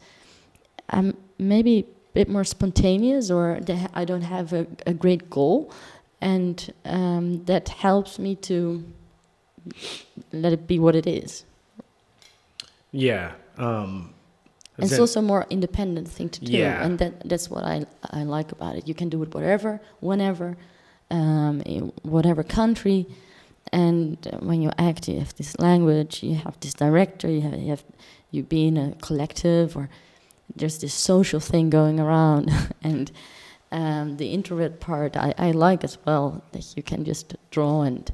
I'm 0.88 1.16
maybe 1.38 1.80
a 1.80 2.12
bit 2.14 2.28
more 2.28 2.44
spontaneous, 2.44 3.30
or 3.30 3.60
the, 3.60 3.88
I 3.94 4.04
don't 4.04 4.22
have 4.22 4.52
a, 4.52 4.66
a 4.86 4.94
great 4.94 5.28
goal, 5.28 5.70
and 6.20 6.72
um, 6.84 7.44
that 7.44 7.68
helps 7.68 8.18
me 8.18 8.36
to 8.36 8.84
let 10.32 10.52
it 10.52 10.66
be 10.66 10.78
what 10.78 10.94
it 10.96 11.06
is. 11.06 11.44
yeah. 12.90 13.32
Um, 13.58 14.14
it's 14.78 14.90
then- 14.90 15.00
also 15.00 15.20
a 15.20 15.22
more 15.22 15.46
independent 15.50 16.08
thing 16.08 16.28
to 16.30 16.40
do, 16.44 16.52
Yeah. 16.52 16.84
and 16.84 16.98
that 16.98 17.12
that's 17.28 17.48
what 17.50 17.64
I 17.64 17.84
I 18.10 18.22
like 18.24 18.52
about 18.52 18.76
it. 18.76 18.88
You 18.88 18.94
can 18.94 19.08
do 19.08 19.22
it 19.22 19.34
whatever, 19.34 19.80
whenever, 20.00 20.56
um, 21.10 21.60
in 21.66 21.92
whatever 22.02 22.42
country, 22.42 23.06
and 23.72 24.16
when 24.40 24.62
you 24.62 24.70
act, 24.78 25.08
you 25.08 25.18
have 25.18 25.34
this 25.36 25.58
language, 25.58 26.22
you 26.22 26.34
have 26.36 26.58
this 26.60 26.74
director, 26.74 27.28
you 27.28 27.40
have 27.42 27.58
you 27.58 27.68
have 27.70 27.84
you 28.30 28.42
be 28.42 28.66
in 28.66 28.76
a 28.76 28.92
collective, 29.00 29.76
or 29.76 29.88
there's 30.56 30.78
this 30.78 30.94
social 30.94 31.40
thing 31.40 31.70
going 31.70 32.00
around, 32.00 32.50
and 32.82 33.10
um, 33.70 34.16
the 34.16 34.26
introvert 34.32 34.80
part 34.80 35.16
I, 35.16 35.34
I 35.38 35.50
like 35.52 35.84
as 35.84 35.98
well 36.06 36.42
that 36.52 36.76
you 36.76 36.82
can 36.82 37.04
just 37.04 37.34
draw 37.50 37.82
and 37.82 38.12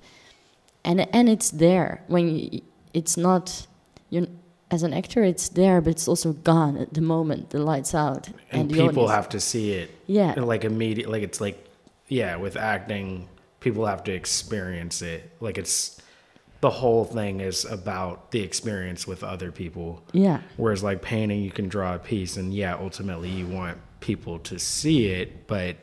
and 0.84 1.00
and 1.12 1.28
it's 1.28 1.50
there 1.50 2.02
when 2.08 2.28
you, 2.28 2.60
it's 2.94 3.16
not 3.16 3.66
you 4.10 4.26
as 4.70 4.82
an 4.82 4.92
actor 4.92 5.22
it's 5.22 5.48
there 5.50 5.80
but 5.80 5.90
it's 5.90 6.06
also 6.08 6.32
gone 6.32 6.76
at 6.76 6.92
the 6.94 7.00
moment 7.00 7.50
the 7.50 7.58
lights 7.58 7.94
out 7.94 8.28
and 8.50 8.70
the 8.70 8.74
people 8.74 9.04
audience- 9.04 9.10
have 9.10 9.28
to 9.28 9.40
see 9.40 9.72
it 9.72 9.90
yeah. 10.06 10.34
like 10.36 10.64
immediate 10.64 11.08
like 11.08 11.22
it's 11.22 11.40
like 11.40 11.66
yeah 12.08 12.36
with 12.36 12.56
acting 12.56 13.28
people 13.60 13.86
have 13.86 14.04
to 14.04 14.12
experience 14.12 15.02
it. 15.02 15.30
Like 15.40 15.58
it's 15.58 16.00
the 16.60 16.70
whole 16.70 17.04
thing 17.04 17.40
is 17.40 17.64
about 17.64 18.30
the 18.30 18.40
experience 18.40 19.06
with 19.06 19.22
other 19.22 19.52
people. 19.52 20.02
Yeah. 20.12 20.40
Whereas 20.56 20.82
like 20.82 21.02
painting 21.02 21.42
you 21.42 21.50
can 21.50 21.68
draw 21.68 21.94
a 21.94 21.98
piece 21.98 22.36
and 22.36 22.52
yeah 22.52 22.76
ultimately 22.76 23.28
you 23.28 23.46
want 23.46 23.78
people 24.00 24.38
to 24.38 24.58
see 24.60 25.06
it 25.08 25.48
but 25.48 25.76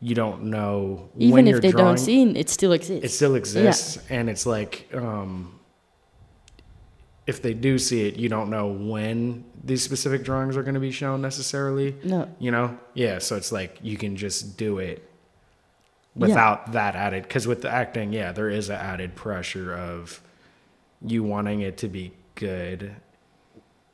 you 0.00 0.14
don't 0.14 0.44
know 0.44 1.10
even 1.16 1.32
when 1.32 1.46
if 1.48 1.52
you're 1.52 1.60
they 1.60 1.70
drawing, 1.72 1.86
don't 1.86 1.98
see 1.98 2.22
it 2.22 2.36
it 2.36 2.48
still 2.48 2.72
exists. 2.72 3.04
It 3.04 3.08
still 3.10 3.34
exists 3.34 3.98
and 4.10 4.30
it's 4.30 4.46
like 4.46 4.88
um 4.94 5.58
if 7.26 7.40
they 7.42 7.54
do 7.54 7.78
see 7.78 8.06
it 8.08 8.16
you 8.16 8.28
don't 8.28 8.50
know 8.50 8.66
when 8.68 9.44
these 9.64 9.82
specific 9.82 10.24
drawings 10.24 10.56
are 10.56 10.62
going 10.62 10.74
to 10.74 10.80
be 10.80 10.90
shown 10.90 11.22
necessarily 11.22 11.94
no. 12.04 12.28
you 12.38 12.50
know? 12.50 12.76
Yeah 12.94 13.18
so 13.18 13.36
it's 13.36 13.52
like 13.52 13.78
you 13.82 13.96
can 13.96 14.16
just 14.16 14.56
do 14.56 14.78
it 14.78 15.08
Yeah. 16.16 16.26
without 16.26 16.72
that 16.72 16.96
added 16.96 17.22
because 17.22 17.46
with 17.46 17.62
the 17.62 17.70
acting 17.70 18.12
yeah 18.12 18.32
there 18.32 18.48
is 18.50 18.68
an 18.70 18.76
added 18.76 19.14
pressure 19.14 19.74
of 19.74 20.20
you 21.04 21.22
wanting 21.22 21.60
it 21.60 21.78
to 21.78 21.88
be 21.88 22.12
good 22.34 22.94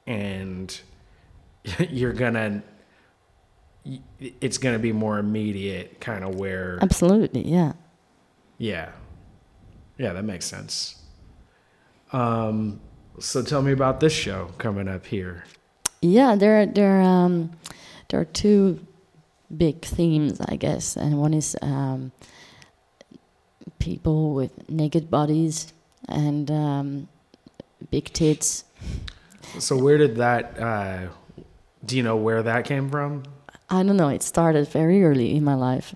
and 0.06 0.80
you're 1.90 2.12
gonna 2.14 2.62
it's 4.40 4.58
gonna 4.58 4.78
be 4.78 4.92
more 4.92 5.18
immediate 5.18 6.00
kind 6.00 6.24
of 6.24 6.34
where 6.36 6.78
absolutely 6.82 7.42
yeah. 7.46 7.72
Yeah. 8.58 8.90
Yeah 9.98 10.12
that 10.14 10.24
makes 10.24 10.44
sense. 10.46 10.96
Um 12.12 12.80
so 13.20 13.42
tell 13.42 13.62
me 13.62 13.72
about 13.72 14.00
this 14.00 14.12
show 14.12 14.50
coming 14.58 14.88
up 14.88 15.06
here 15.06 15.44
Yeah, 16.00 16.36
there 16.36 16.62
are, 16.62 16.66
there 16.66 17.00
are, 17.00 17.02
um, 17.02 17.50
there 18.08 18.20
are 18.20 18.24
two 18.24 18.78
big 19.56 19.82
themes, 19.84 20.40
I 20.40 20.56
guess, 20.56 20.96
and 20.96 21.18
one 21.18 21.34
is 21.34 21.56
um, 21.62 22.12
people 23.78 24.34
with 24.34 24.52
naked 24.70 25.10
bodies 25.10 25.72
and 26.08 26.50
um, 26.50 27.08
big 27.90 28.12
tits. 28.12 28.64
so 29.58 29.76
where 29.76 29.98
did 29.98 30.16
that 30.16 30.58
uh 30.60 31.08
do 31.84 31.96
you 31.96 32.02
know 32.02 32.16
where 32.16 32.42
that 32.42 32.64
came 32.64 32.90
from 32.90 33.22
I 33.70 33.82
don't 33.82 33.98
know. 33.98 34.08
It 34.08 34.22
started 34.22 34.66
very 34.68 35.04
early 35.04 35.36
in 35.36 35.44
my 35.44 35.54
life. 35.54 35.94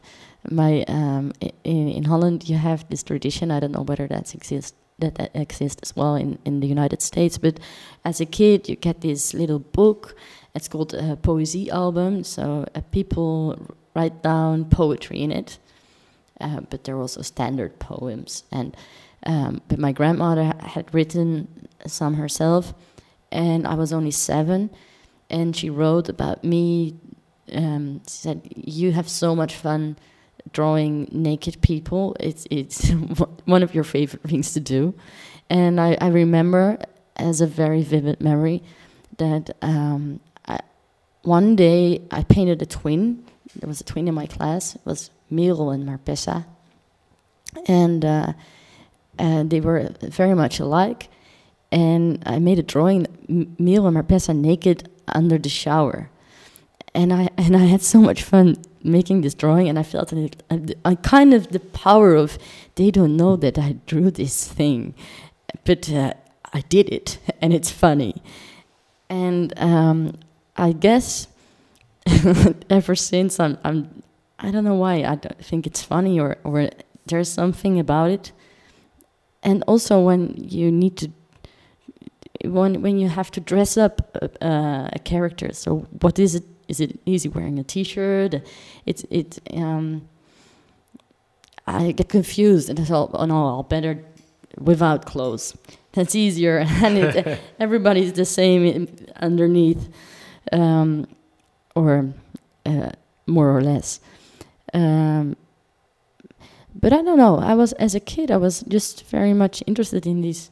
My 0.51 0.85
um, 0.89 1.33
in 1.65 1.89
in 1.89 2.05
Holland, 2.05 2.47
you 2.49 2.59
have 2.59 2.87
this 2.91 3.03
tradition. 3.03 3.51
I 3.51 3.61
don't 3.61 3.73
know 3.73 3.81
whether 3.83 4.07
that 4.09 4.35
exists 4.35 4.77
that, 4.99 5.31
exists 5.35 5.81
as 5.83 5.97
well 5.97 6.15
in 6.15 6.39
in 6.45 6.61
the 6.61 6.67
United 6.67 7.03
States. 7.03 7.39
But 7.39 7.61
as 8.05 8.21
a 8.21 8.27
kid, 8.27 8.69
you 8.69 8.77
get 8.77 9.01
this 9.01 9.35
little 9.35 9.59
book. 9.59 10.15
It's 10.55 10.69
called 10.69 10.95
a 10.95 11.17
poesie 11.17 11.71
album. 11.71 12.25
So 12.25 12.67
uh, 12.75 12.81
people 12.91 13.57
write 13.95 14.23
down 14.23 14.67
poetry 14.67 15.23
in 15.23 15.33
it, 15.33 15.59
uh, 16.41 16.61
but 16.71 16.85
there 16.85 16.97
are 16.97 17.01
also 17.01 17.23
standard 17.23 17.79
poems. 17.79 18.45
And 18.51 18.77
um, 19.25 19.61
but 19.69 19.79
my 19.79 19.93
grandmother 19.93 20.53
had 20.61 20.93
written 20.95 21.69
some 21.87 22.15
herself, 22.15 22.75
and 23.31 23.67
I 23.67 23.75
was 23.75 23.93
only 23.93 24.11
seven, 24.11 24.71
and 25.31 25.57
she 25.57 25.71
wrote 25.71 26.09
about 26.09 26.45
me 26.45 26.95
um, 27.53 28.01
she 28.07 28.17
said, 28.17 28.49
"You 28.57 28.93
have 28.93 29.09
so 29.09 29.35
much 29.35 29.55
fun 29.55 29.97
drawing 30.53 31.09
naked 31.13 31.61
people. 31.63 32.17
It's 32.21 32.47
it's 32.51 32.91
one 33.45 33.63
of 33.63 33.75
your 33.75 33.85
favorite 33.85 34.23
things 34.23 34.53
to 34.55 34.61
do." 34.61 34.95
And 35.51 35.81
I, 35.81 35.97
I 36.01 36.09
remember 36.09 36.79
as 37.17 37.41
a 37.41 37.47
very 37.47 37.83
vivid 37.83 38.21
memory 38.21 38.63
that 39.19 39.51
um, 39.61 40.21
I, 40.47 40.61
one 41.23 41.57
day 41.57 42.03
I 42.11 42.23
painted 42.23 42.63
a 42.63 42.67
twin. 42.67 43.25
There 43.57 43.69
was 43.69 43.81
a 43.81 43.85
twin 43.85 44.09
in 44.09 44.15
my 44.15 44.27
class. 44.27 44.75
It 44.75 44.83
was 44.85 45.11
Merel 45.31 45.71
and 45.71 45.87
Marpessa, 45.87 46.47
and 47.67 48.05
uh, 48.05 48.33
and 49.19 49.51
they 49.51 49.61
were 49.61 49.91
very 50.01 50.35
much 50.35 50.59
alike. 50.61 51.09
And 51.71 52.23
I 52.27 52.39
made 52.39 52.59
a 52.59 52.63
drawing, 52.63 53.07
M- 53.31 53.57
Merel 53.59 53.87
and 53.87 53.97
Marpessa 53.97 54.37
naked 54.37 54.91
under 55.09 55.39
the 55.39 55.49
shower 55.49 56.11
and 56.95 57.13
I 57.13 57.29
and 57.37 57.57
I 57.57 57.67
had 57.67 57.83
so 57.83 58.01
much 58.01 58.23
fun 58.23 58.57
making 58.85 59.21
this 59.23 59.35
drawing, 59.35 59.69
and 59.69 59.79
I 59.79 59.83
felt 59.83 60.13
I, 60.13 60.31
I 60.85 60.95
kind 60.97 61.35
of 61.35 61.49
the 61.49 61.61
power 61.61 62.15
of 62.15 62.39
they 62.75 62.91
don't 62.91 63.17
know 63.17 63.37
that 63.37 63.59
I 63.59 63.77
drew 63.87 64.11
this 64.11 64.49
thing, 64.49 64.95
but 65.65 65.91
uh, 65.91 66.15
I 66.53 66.61
did 66.63 66.89
it, 66.91 67.19
and 67.41 67.53
it's 67.53 67.71
funny, 67.71 68.23
and 69.09 69.53
um, 69.59 70.19
I 70.57 70.73
guess 70.73 71.29
ever 72.71 72.95
since 72.95 73.39
I'm 73.41 73.59
I'm 73.65 74.03
I 74.39 74.51
don't 74.51 74.65
know 74.65 74.75
why 74.75 75.05
I 75.05 75.15
don't 75.15 75.45
think 75.45 75.67
it's 75.67 75.83
funny 75.83 76.19
or 76.19 76.37
or 76.45 76.71
there's 77.07 77.29
something 77.29 77.79
about 77.79 78.11
it, 78.11 78.33
and 79.43 79.63
also 79.67 80.01
when 80.01 80.35
you 80.37 80.71
need 80.71 80.97
to 80.99 81.11
when 82.45 82.83
when 82.83 82.99
you 82.99 83.09
have 83.09 83.31
to 83.33 83.41
dress 83.41 83.77
up 83.77 84.17
uh, 84.41 84.89
a 84.93 84.99
character. 84.99 85.53
So 85.53 85.87
what 86.01 86.19
is 86.19 86.35
it? 86.35 86.45
Is 86.69 86.81
it 86.81 86.99
is 87.07 87.23
he 87.25 87.29
wearing 87.29 87.59
a 87.59 87.65
T-shirt? 87.65 88.43
It's 88.87 89.05
it. 89.11 89.39
Um, 89.55 90.09
I 91.67 91.93
get 91.93 92.09
confused 92.09 92.69
and 92.69 92.81
I 92.81 92.85
thought, 92.85 93.11
oh 93.15 93.25
no, 93.25 93.47
I'll 93.47 93.63
better 93.63 94.05
without 94.59 95.07
clothes. 95.07 95.57
That's 95.93 96.15
easier, 96.15 96.59
and 96.83 96.99
it, 96.99 97.41
everybody's 97.61 98.15
the 98.15 98.25
same 98.25 98.89
underneath, 99.17 99.89
um, 100.51 101.07
or 101.75 102.13
uh, 102.65 102.91
more 103.27 103.57
or 103.57 103.61
less. 103.61 104.01
Um, 104.73 105.37
but 106.75 106.93
I 106.93 107.03
don't 107.03 107.19
know. 107.19 107.39
I 107.39 107.55
was 107.55 107.73
as 107.75 107.95
a 107.95 108.01
kid, 108.01 108.31
I 108.31 108.39
was 108.39 108.63
just 108.63 109.05
very 109.07 109.35
much 109.35 109.63
interested 109.67 110.07
in 110.07 110.23
these 110.23 110.51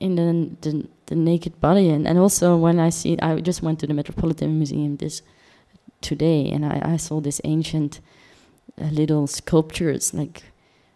in 0.00 0.16
the, 0.16 0.50
the 0.60 0.88
the 1.10 1.16
naked 1.16 1.60
body 1.60 1.90
and, 1.90 2.06
and 2.06 2.18
also 2.18 2.56
when 2.56 2.78
I 2.78 2.88
see 2.88 3.18
I 3.20 3.40
just 3.40 3.62
went 3.62 3.80
to 3.80 3.86
the 3.86 3.94
Metropolitan 3.94 4.56
Museum 4.58 4.96
this 4.96 5.22
today 6.00 6.48
and 6.50 6.64
I, 6.64 6.80
I 6.94 6.96
saw 6.96 7.20
this 7.20 7.40
ancient 7.44 8.00
uh, 8.80 8.84
little 8.84 9.26
sculptures 9.26 10.14
like 10.14 10.44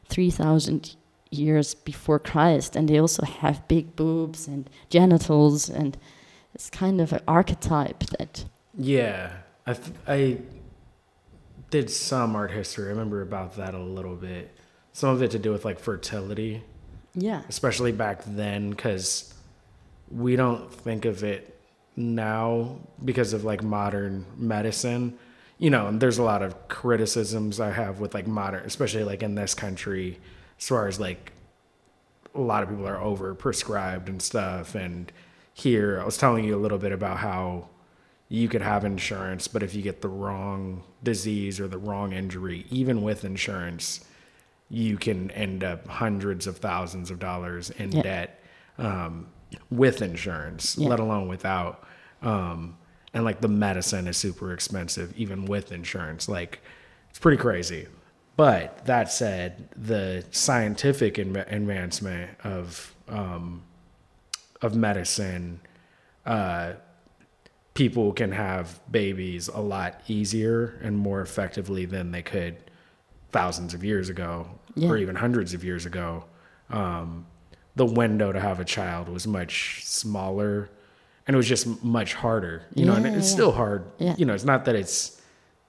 3000 0.08 0.94
years 1.30 1.74
before 1.74 2.20
Christ 2.20 2.76
and 2.76 2.88
they 2.88 2.98
also 2.98 3.26
have 3.26 3.66
big 3.66 3.96
boobs 3.96 4.46
and 4.46 4.70
genitals 4.88 5.68
and 5.68 5.98
it's 6.54 6.70
kind 6.70 7.00
of 7.00 7.12
an 7.12 7.20
archetype 7.26 8.04
that 8.18 8.44
Yeah, 8.78 9.32
I 9.66 9.76
I 10.06 10.38
did 11.70 11.90
some 11.90 12.36
art 12.36 12.52
history. 12.52 12.86
I 12.86 12.90
remember 12.90 13.20
about 13.20 13.56
that 13.56 13.74
a 13.74 13.82
little 13.82 14.14
bit. 14.14 14.56
Some 14.92 15.10
of 15.10 15.22
it 15.22 15.32
to 15.32 15.40
do 15.40 15.50
with 15.50 15.64
like 15.64 15.80
fertility. 15.80 16.62
Yeah. 17.16 17.42
especially 17.48 17.92
back 17.92 18.22
then 18.26 18.70
because 18.70 19.33
we 20.14 20.36
don't 20.36 20.72
think 20.72 21.04
of 21.04 21.24
it 21.24 21.60
now 21.96 22.78
because 23.04 23.32
of 23.32 23.44
like 23.44 23.62
modern 23.62 24.26
medicine. 24.36 25.18
You 25.58 25.70
know 25.70 25.86
and 25.86 26.00
there's 26.00 26.18
a 26.18 26.22
lot 26.22 26.42
of 26.42 26.68
criticisms 26.68 27.60
i 27.60 27.70
have 27.70 28.00
with 28.00 28.12
like 28.12 28.26
modern 28.26 28.64
especially 28.66 29.04
like 29.04 29.22
in 29.22 29.36
this 29.36 29.54
country 29.54 30.18
as 30.58 30.66
far 30.66 30.88
as 30.88 30.98
like 30.98 31.32
a 32.34 32.40
lot 32.40 32.64
of 32.64 32.68
people 32.68 32.88
are 32.88 33.00
over 33.00 33.34
prescribed 33.34 34.08
and 34.08 34.20
stuff. 34.20 34.74
And 34.74 35.12
here 35.52 36.00
i 36.00 36.04
was 36.04 36.16
telling 36.16 36.44
you 36.44 36.56
a 36.56 36.60
little 36.60 36.78
bit 36.78 36.90
about 36.92 37.18
how 37.18 37.68
you 38.28 38.48
could 38.48 38.62
have 38.62 38.84
insurance 38.84 39.46
but 39.46 39.62
if 39.62 39.74
you 39.74 39.80
get 39.82 40.02
the 40.02 40.08
wrong 40.08 40.82
disease 41.04 41.60
or 41.60 41.68
the 41.68 41.78
wrong 41.78 42.12
injury 42.12 42.66
even 42.70 43.02
with 43.02 43.24
insurance 43.24 44.04
you 44.68 44.96
can 44.96 45.30
end 45.30 45.62
up 45.62 45.86
hundreds 45.86 46.46
of 46.46 46.58
thousands 46.58 47.10
of 47.10 47.18
dollars 47.18 47.70
in 47.70 47.90
debt. 47.90 48.40
Um, 48.78 49.28
with 49.70 50.02
insurance, 50.02 50.76
Yeah. 50.78 50.88
let 50.88 51.00
alone 51.00 51.28
without. 51.28 51.86
Um, 52.22 52.76
and 53.12 53.24
like 53.24 53.40
the 53.40 53.48
medicine 53.48 54.08
is 54.08 54.16
super 54.16 54.52
expensive, 54.52 55.12
even 55.16 55.44
with 55.46 55.70
insurance. 55.72 56.28
Like 56.28 56.60
it's 57.10 57.18
pretty 57.18 57.38
crazy. 57.40 57.86
But 58.36 58.84
that 58.86 59.12
said, 59.12 59.68
the 59.76 60.24
scientific 60.32 61.14
adva- 61.14 61.50
advancement 61.52 62.30
of 62.42 62.92
um, 63.08 63.62
of 64.62 64.74
medicine, 64.74 65.60
uh, 66.26 66.72
people 67.74 68.12
can 68.12 68.32
have 68.32 68.80
babies 68.90 69.48
a 69.48 69.60
lot 69.60 70.00
easier 70.08 70.78
and 70.82 70.96
more 70.96 71.20
effectively 71.20 71.84
than 71.84 72.10
they 72.12 72.22
could 72.22 72.56
thousands 73.30 73.74
of 73.74 73.84
years 73.84 74.08
ago 74.08 74.48
Yeah. 74.74 74.88
or 74.90 74.96
even 74.96 75.16
hundreds 75.16 75.54
of 75.54 75.62
years 75.64 75.86
ago. 75.86 76.24
Um, 76.70 77.26
the 77.76 77.84
window 77.86 78.32
to 78.32 78.40
have 78.40 78.60
a 78.60 78.64
child 78.64 79.08
was 79.08 79.26
much 79.26 79.84
smaller 79.84 80.70
and 81.26 81.34
it 81.34 81.36
was 81.36 81.48
just 81.48 81.82
much 81.82 82.14
harder, 82.14 82.62
you 82.74 82.84
know, 82.84 82.92
and 82.94 83.06
it's 83.06 83.28
yeah. 83.28 83.34
still 83.34 83.52
hard. 83.52 83.84
Yeah. 83.98 84.14
You 84.18 84.26
know, 84.26 84.34
it's 84.34 84.44
not 84.44 84.66
that 84.66 84.74
it's, 84.76 85.20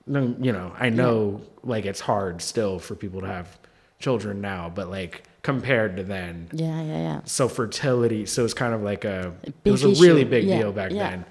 you 0.07 0.51
know, 0.51 0.74
I 0.77 0.89
know 0.89 1.41
like 1.63 1.85
it's 1.85 2.01
hard 2.01 2.41
still 2.41 2.77
for 2.77 2.93
people 2.95 3.21
to 3.21 3.27
have 3.27 3.57
children 4.00 4.41
now, 4.41 4.69
but 4.74 4.89
like 4.89 5.24
compared 5.41 5.95
to 5.97 6.03
then, 6.03 6.50
Yeah, 6.51 6.81
yeah, 6.81 6.97
yeah. 6.97 7.21
so 7.25 7.47
fertility 7.47 8.25
so 8.25 8.43
it's 8.43 8.53
kind 8.53 8.74
of 8.74 8.81
like 8.81 9.05
a, 9.05 9.33
it 9.63 9.71
was 9.71 9.83
a 9.83 9.89
really 10.01 10.24
big 10.25 10.43
Yeah, 10.45 10.57
deal 10.59 10.71
back 10.71 10.91
yeah. 10.91 11.09
then 11.12 11.25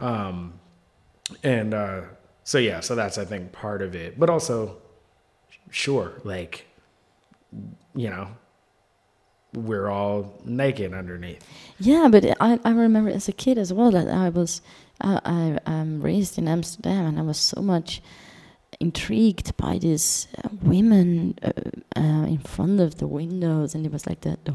um 0.00 0.54
and 1.44 1.74
uh 1.74 2.00
so 2.42 2.56
yeah 2.58 2.80
so 2.80 2.94
that's 2.94 3.18
i 3.18 3.24
think 3.24 3.52
part 3.52 3.82
of 3.82 3.94
it 3.94 4.18
but 4.18 4.28
also 4.30 4.78
sure 5.70 6.14
like 6.24 6.66
you 7.94 8.08
know 8.10 8.26
we're 9.54 9.88
all 9.88 10.32
naked 10.44 10.94
underneath. 10.94 11.44
Yeah, 11.78 12.08
but 12.10 12.24
I, 12.40 12.58
I 12.64 12.70
remember 12.70 13.10
as 13.10 13.28
a 13.28 13.32
kid 13.32 13.58
as 13.58 13.72
well 13.72 13.90
that 13.90 14.08
I 14.08 14.28
was 14.28 14.62
I, 15.00 15.20
I 15.24 15.58
I'm 15.66 16.00
raised 16.00 16.38
in 16.38 16.48
Amsterdam 16.48 17.06
and 17.06 17.18
I 17.18 17.22
was 17.22 17.38
so 17.38 17.60
much 17.60 18.02
intrigued 18.78 19.54
by 19.56 19.76
these 19.78 20.28
uh, 20.42 20.48
women 20.62 21.38
uh, 21.42 21.50
uh, 21.96 22.24
in 22.26 22.38
front 22.38 22.80
of 22.80 22.96
the 22.96 23.06
windows 23.06 23.74
and 23.74 23.84
it 23.84 23.92
was 23.92 24.06
like 24.06 24.22
the, 24.22 24.38
the 24.44 24.52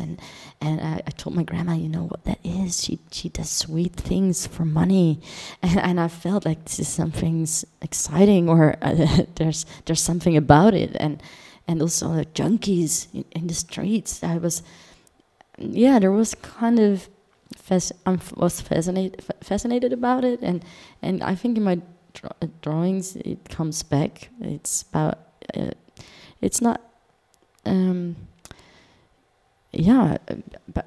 and 0.00 0.20
and 0.60 0.80
I, 0.80 1.00
I 1.06 1.10
told 1.10 1.34
my 1.34 1.42
grandma 1.42 1.74
you 1.74 1.88
know 1.88 2.04
what 2.04 2.24
that 2.24 2.38
is? 2.44 2.84
She 2.84 2.98
she 3.10 3.28
does 3.30 3.50
sweet 3.50 3.94
things 3.94 4.46
for 4.46 4.64
money. 4.64 5.20
And, 5.62 5.78
and 5.80 6.00
I 6.00 6.08
felt 6.08 6.44
like 6.44 6.64
this 6.64 6.80
is 6.80 6.88
something's 6.88 7.64
exciting 7.80 8.48
or 8.48 8.76
uh, 8.82 9.22
there's 9.36 9.64
there's 9.86 10.02
something 10.02 10.36
about 10.36 10.74
it. 10.74 10.96
And 11.00 11.22
and 11.66 11.80
also 11.80 12.14
the 12.14 12.24
junkies 12.26 13.08
in, 13.14 13.24
in 13.32 13.46
the 13.46 13.54
streets 13.54 14.22
I 14.22 14.38
was 14.38 14.62
yeah, 15.58 15.98
there 15.98 16.12
was 16.12 16.34
kind 16.34 16.78
of 16.78 17.08
I 17.70 18.18
was 18.36 18.60
fascinated 18.60 19.22
fa- 19.22 19.34
fascinated 19.40 19.92
about 19.92 20.24
it, 20.24 20.40
and 20.42 20.64
and 21.02 21.22
I 21.22 21.34
think 21.34 21.56
in 21.56 21.64
my 21.64 21.80
dra- 22.12 22.34
uh, 22.42 22.46
drawings 22.62 23.16
it 23.16 23.48
comes 23.48 23.82
back. 23.82 24.28
It's 24.40 24.82
about 24.82 25.18
uh, 25.56 25.70
it's 26.40 26.60
not 26.60 26.80
um 27.66 28.16
yeah 29.72 30.18
uh, 30.28 30.82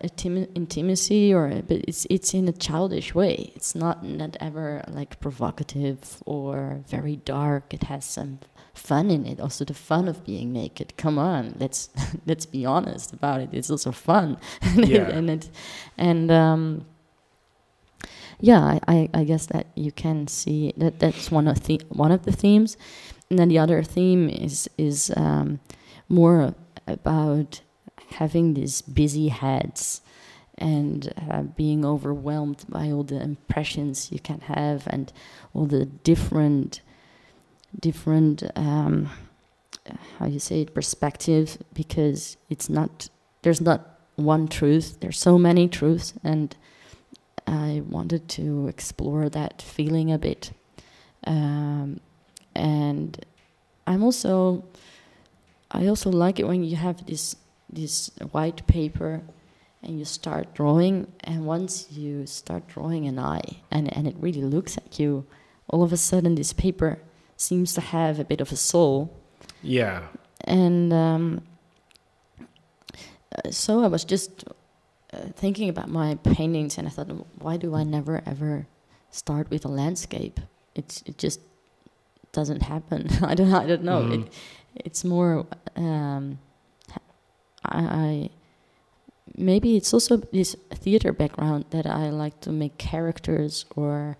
intimacy 0.56 1.34
or 1.34 1.50
but 1.68 1.78
it's 1.88 2.06
it's 2.10 2.34
in 2.34 2.48
a 2.48 2.54
childish 2.54 3.14
way 3.16 3.52
it's 3.56 3.76
not 3.76 4.04
not 4.06 4.38
ever 4.40 4.84
like 4.88 5.20
provocative 5.20 6.22
or 6.26 6.82
very 6.88 7.18
dark 7.18 7.74
it 7.74 7.84
has 7.84 8.06
some 8.06 8.40
fun 8.78 9.10
in 9.10 9.26
it 9.26 9.40
also 9.40 9.66
the 9.66 9.74
fun 9.74 10.08
of 10.08 10.24
being 10.26 10.54
naked. 10.54 10.96
Come 10.98 11.18
on 11.18 11.56
let's 11.60 11.90
let's 12.26 12.46
be 12.46 12.66
honest 12.66 13.14
about 13.14 13.42
it. 13.42 13.50
It's 13.52 13.70
also 13.72 13.92
fun. 13.92 14.38
Yeah. 14.76 15.10
and 15.10 15.30
it 15.30 15.50
and 15.98 16.32
um 16.32 16.86
yeah 18.40 18.80
I, 18.88 19.10
I 19.14 19.24
guess 19.24 19.48
that 19.48 19.68
you 19.76 19.92
can 19.92 20.28
see 20.28 20.74
that 20.78 21.00
that's 21.00 21.32
one 21.32 21.48
of 21.48 21.64
the 21.66 21.82
one 21.90 22.12
of 22.12 22.24
the 22.24 22.32
themes. 22.32 22.78
And 23.30 23.38
then 23.38 23.50
the 23.50 23.60
other 23.60 23.84
theme 23.84 24.30
is 24.30 24.70
is 24.78 25.12
um 25.16 25.60
more 26.08 26.56
about 26.88 27.62
having 28.12 28.54
these 28.54 28.82
busy 28.82 29.28
heads 29.28 30.02
and 30.58 31.14
uh, 31.30 31.44
being 31.44 31.86
overwhelmed 31.86 32.66
by 32.68 32.92
all 32.92 33.04
the 33.04 33.22
impressions 33.22 34.12
you 34.12 34.20
can 34.20 34.40
have 34.42 34.88
and 34.88 35.14
all 35.54 35.66
the 35.66 35.86
different 35.86 36.82
different 37.80 38.44
um, 38.56 39.10
how 40.20 40.26
you 40.26 40.40
say 40.40 40.62
it 40.62 40.74
perspective 40.74 41.58
because 41.74 42.38
it's 42.50 42.70
not 42.70 43.10
there's 43.42 43.62
not 43.62 44.00
one 44.16 44.48
truth 44.48 44.98
there's 45.00 45.20
so 45.20 45.38
many 45.38 45.68
truths 45.68 46.14
and 46.24 46.56
i 47.46 47.82
wanted 47.88 48.28
to 48.28 48.68
explore 48.68 49.30
that 49.30 49.62
feeling 49.62 50.12
a 50.12 50.18
bit. 50.18 50.52
Um, 51.26 52.00
and 52.56 53.26
i'm 53.86 54.04
also 54.04 54.64
i 55.72 55.88
also 55.88 56.10
like 56.10 56.40
it 56.40 56.48
when 56.48 56.64
you 56.64 56.76
have 56.76 57.06
this 57.06 57.36
this 57.70 58.10
white 58.32 58.66
paper 58.68 59.22
and 59.84 60.00
you 60.00 60.06
start 60.06 60.54
drawing 60.54 61.08
and 61.24 61.46
once 61.46 61.92
you 61.92 62.26
start 62.26 62.68
drawing 62.68 63.08
an 63.08 63.20
eye 63.20 63.62
and, 63.70 63.96
and 63.96 64.08
it 64.08 64.16
really 64.20 64.42
looks 64.42 64.78
at 64.78 65.00
you 65.00 65.26
all 65.70 65.84
of 65.84 65.94
a 65.94 65.98
sudden 65.98 66.36
this 66.36 66.54
paper 66.54 67.00
seems 67.38 67.74
to 67.76 67.82
have 67.82 68.20
a 68.20 68.24
bit 68.26 68.42
of 68.42 68.52
a 68.52 68.56
soul. 68.56 69.14
Yeah. 69.64 70.04
And 70.44 70.92
um, 70.94 71.42
uh, 73.36 73.52
so 73.52 73.84
i 73.84 73.88
was 73.88 74.06
just 74.06 74.46
uh, 75.14 75.18
thinking 75.36 75.70
about 75.70 75.90
my 75.90 76.16
paintings 76.24 76.78
and 76.78 76.88
i 76.88 76.92
thought 76.92 77.10
why 77.40 77.58
do 77.58 77.76
i 77.76 77.84
never 77.84 78.22
ever 78.26 78.68
start 79.12 79.50
with 79.50 79.66
a 79.66 79.68
landscape? 79.68 80.40
It's 80.76 81.02
it 81.06 81.18
just 81.18 81.40
doesn't 82.34 82.62
happen. 82.62 83.08
I 83.24 83.34
don't 83.36 83.54
i 83.54 83.66
don't 83.66 83.84
know. 83.84 84.02
Mhm. 84.02 84.26
it, 84.26 84.34
it's 84.76 85.04
more 85.04 85.46
um, 85.76 86.40
I, 87.66 87.80
I 88.06 88.30
maybe 89.36 89.76
it's 89.78 89.94
also 89.94 90.18
this 90.18 90.56
theater 90.74 91.12
background 91.14 91.66
that 91.72 91.86
I 91.86 92.10
like 92.10 92.40
to 92.42 92.52
make 92.52 92.78
characters 92.78 93.66
or 93.76 94.18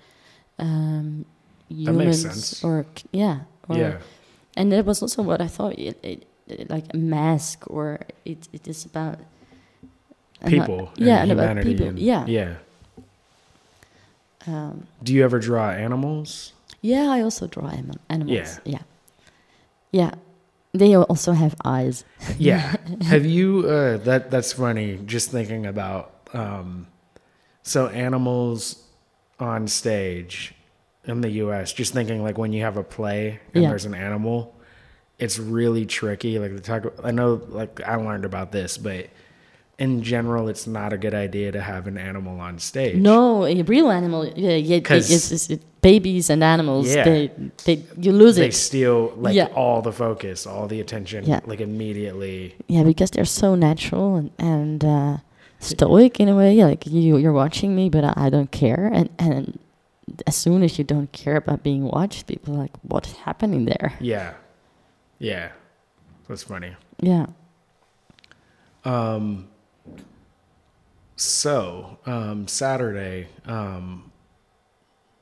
um, 0.60 1.26
humans 1.70 2.22
sense. 2.22 2.64
or 2.64 2.86
yeah 3.12 3.40
or 3.70 3.78
yeah. 3.78 3.98
and 4.56 4.72
that 4.72 4.86
was 4.86 5.02
also 5.02 5.22
what 5.22 5.42
I 5.42 5.48
thought 5.48 5.78
it, 5.78 5.98
it, 6.04 6.26
it- 6.48 6.70
like 6.70 6.86
a 6.94 6.98
mask 6.98 7.70
or 7.70 8.00
it 8.26 8.48
it 8.54 8.68
is 8.68 8.86
about 8.86 9.20
people 10.48 10.92
yeah 10.96 11.24
and 11.24 11.32
about 11.32 11.44
humanity 11.50 11.72
people 11.74 11.88
and- 11.88 12.00
yeah. 12.00 12.26
yeah. 12.28 12.54
Um, 14.48 14.88
do 15.04 15.14
you 15.14 15.24
ever 15.26 15.40
draw 15.40 15.72
animals? 15.72 16.54
Yeah 16.82 17.10
I 17.12 17.22
also 17.22 17.48
draw 17.48 17.68
anim- 17.68 18.00
animals 18.10 18.60
Yeah. 18.64 18.80
yeah. 18.80 18.82
Yeah 19.92 20.12
they 20.74 20.96
also 20.96 21.32
have 21.34 21.56
eyes. 21.66 22.04
Yeah. 22.38 22.76
Have 23.04 23.26
you 23.26 23.68
uh 23.68 23.98
that 24.06 24.32
that's 24.32 24.54
funny 24.54 25.00
just 25.06 25.32
thinking 25.32 25.66
about 25.66 26.12
um 26.34 26.88
so 27.64 27.88
animals 27.88 28.84
on 29.40 29.68
stage 29.68 30.54
in 31.08 31.22
the 31.22 31.30
US 31.46 31.74
just 31.74 31.94
thinking 31.94 32.24
like 32.24 32.38
when 32.38 32.54
you 32.54 32.64
have 32.64 32.78
a 32.78 32.84
play 32.84 33.40
and 33.54 33.64
Yeah. 33.64 33.70
there's 33.70 33.86
an 33.86 33.96
animal 33.96 34.54
it's 35.20 35.40
really 35.40 35.86
tricky 35.86 36.38
like 36.40 36.54
the 36.54 36.62
talk 36.62 36.94
I 37.04 37.12
know 37.12 37.42
like 37.50 37.82
I 37.82 37.96
learned 37.96 38.26
about 38.26 38.52
this 38.52 38.78
but 38.78 39.08
in 39.80 40.02
general 40.04 40.48
it's 40.48 40.66
not 40.68 40.92
a 40.94 40.98
good 40.98 41.14
idea 41.14 41.52
to 41.52 41.62
have 41.62 41.86
an 41.88 41.98
animal 41.98 42.40
on 42.40 42.58
stage 42.60 42.96
No, 42.96 43.46
a 43.46 43.62
real 43.62 43.92
animal. 43.92 44.26
Yeah, 44.26 44.56
yeah. 44.56 44.80
It's, 44.90 45.32
it's, 45.32 45.50
it, 45.52 45.62
babies 45.82 46.32
and 46.32 46.44
animals. 46.44 46.94
Yeah. 46.94 47.04
They, 47.04 47.32
they, 47.66 47.84
you 48.00 48.12
lose 48.12 48.36
they 48.38 48.42
it. 48.42 48.46
They 48.48 48.52
steal 48.52 49.14
like 49.16 49.36
Yeah. 49.36 49.46
all 49.56 49.82
the 49.84 49.92
focus 49.92 50.48
all 50.48 50.68
the 50.68 50.80
attention 50.82 51.26
Yeah. 51.26 51.42
like 51.46 51.62
immediately 51.62 52.56
Yeah, 52.68 52.84
because 52.84 53.12
they're 53.12 53.26
so 53.26 53.54
natural 53.56 54.16
and, 54.16 54.32
and 54.40 54.84
uh, 54.84 55.18
stoic 55.60 56.20
in 56.20 56.28
a 56.28 56.36
way. 56.36 56.64
Like 56.64 56.86
you, 56.88 57.18
you're 57.18 57.32
watching 57.34 57.76
me, 57.76 57.88
but 57.90 58.04
I, 58.04 58.14
I 58.16 58.30
don't 58.30 58.52
care. 58.52 58.90
And 58.92 59.10
and 59.20 59.60
as 60.26 60.36
soon 60.36 60.64
as 60.64 60.78
you 60.78 60.84
don't 60.84 61.12
care 61.12 61.36
about 61.38 61.64
being 61.64 61.84
watched, 61.84 62.28
people 62.28 62.56
are 62.56 62.60
like, 62.60 62.72
what's 62.82 63.12
happening 63.14 63.66
there? 63.66 63.94
yeah 64.00 64.34
yeah 65.20 65.52
that's 66.28 66.44
funny 66.44 66.76
Yeah, 67.02 67.28
Um, 68.86 69.48
so 71.16 71.98
um, 72.06 72.48
Saturday, 72.48 73.28
um, 73.46 74.12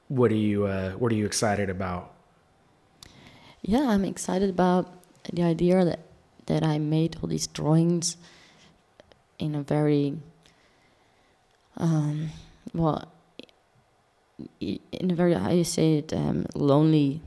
what 0.07 0.31
are 0.31 0.35
you 0.35 0.65
uh, 0.65 0.91
what 0.91 1.11
are 1.11 1.15
you 1.15 1.25
excited 1.25 1.69
about? 1.69 2.13
Yeah, 3.61 3.89
I'm 3.89 4.05
excited 4.05 4.49
about 4.49 4.91
the 5.33 5.43
idea 5.43 5.83
that 5.85 5.99
that 6.45 6.63
I 6.63 6.77
made 6.77 7.17
all 7.21 7.27
these 7.29 7.47
drawings 7.47 8.17
in 9.39 9.55
a 9.55 9.63
very 9.63 10.17
um, 11.77 12.29
well 12.73 13.11
in 14.59 15.11
a 15.11 15.15
very 15.15 15.33
how 15.33 15.51
you 15.51 15.63
say 15.63 15.97
it 15.99 16.13
um, 16.13 16.45
lonely 16.55 17.21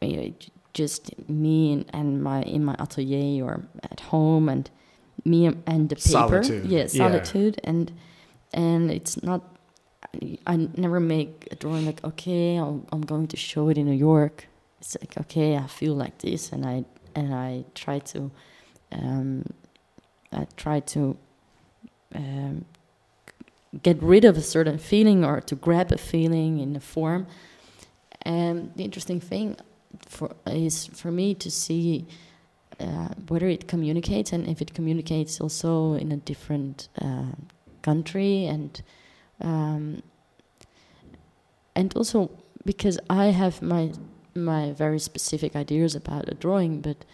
you 0.00 0.16
know, 0.16 0.34
just 0.74 1.28
me 1.28 1.72
and, 1.72 1.84
and, 1.92 2.22
my 2.22 2.42
in 2.42 2.64
my 2.64 2.76
atelier 2.78 3.44
or 3.44 3.64
at 3.90 4.00
home 4.00 4.48
and 4.48 4.70
me 5.24 5.46
and 5.46 5.88
the 5.88 5.96
paper 5.96 6.42
solitude. 6.42 6.64
yeah 6.66 6.86
solitude 6.86 7.58
yeah. 7.62 7.70
and 7.70 7.92
and 8.52 8.90
it's 8.90 9.20
not 9.22 9.42
I 10.46 10.56
never 10.76 11.00
make 11.00 11.48
a 11.50 11.56
drawing 11.56 11.86
like 11.86 12.02
okay 12.04 12.58
i 12.58 12.62
I'm 12.62 13.02
going 13.02 13.26
to 13.28 13.36
show 13.36 13.68
it 13.68 13.76
in 13.76 13.86
New 13.86 13.96
York 13.96 14.46
it's 14.80 14.96
like 15.00 15.18
okay 15.22 15.56
I 15.56 15.66
feel 15.66 15.94
like 15.94 16.18
this 16.18 16.52
and 16.52 16.64
I 16.64 16.84
and 17.14 17.34
I 17.34 17.64
try 17.74 17.98
to 18.12 18.30
um, 18.92 19.44
I 20.32 20.46
try 20.56 20.80
to 20.80 21.16
um, 22.14 22.64
get 23.82 24.02
rid 24.02 24.24
of 24.24 24.36
a 24.36 24.40
certain 24.40 24.78
feeling 24.78 25.24
or 25.24 25.40
to 25.42 25.54
grab 25.54 25.92
a 25.92 25.98
feeling 25.98 26.58
in 26.58 26.74
a 26.76 26.80
form. 26.80 27.26
And 28.22 28.72
the 28.76 28.84
interesting 28.84 29.20
thing 29.20 29.56
for 30.06 30.34
is 30.46 30.86
for 30.86 31.10
me 31.10 31.34
to 31.34 31.50
see 31.50 32.06
uh, 32.80 33.08
whether 33.28 33.48
it 33.48 33.68
communicates 33.68 34.32
and 34.32 34.46
if 34.46 34.60
it 34.60 34.74
communicates 34.74 35.40
also 35.40 35.94
in 35.94 36.12
a 36.12 36.16
different 36.16 36.88
uh, 37.00 37.32
country 37.82 38.46
and 38.46 38.82
um, 39.40 40.02
and 41.74 41.94
also 41.94 42.30
because 42.64 42.98
I 43.08 43.26
have 43.26 43.62
my 43.62 43.92
my 44.34 44.72
very 44.72 44.98
specific 44.98 45.56
ideas 45.56 45.94
about 45.94 46.28
a 46.28 46.34
drawing, 46.34 46.80
but 46.80 47.04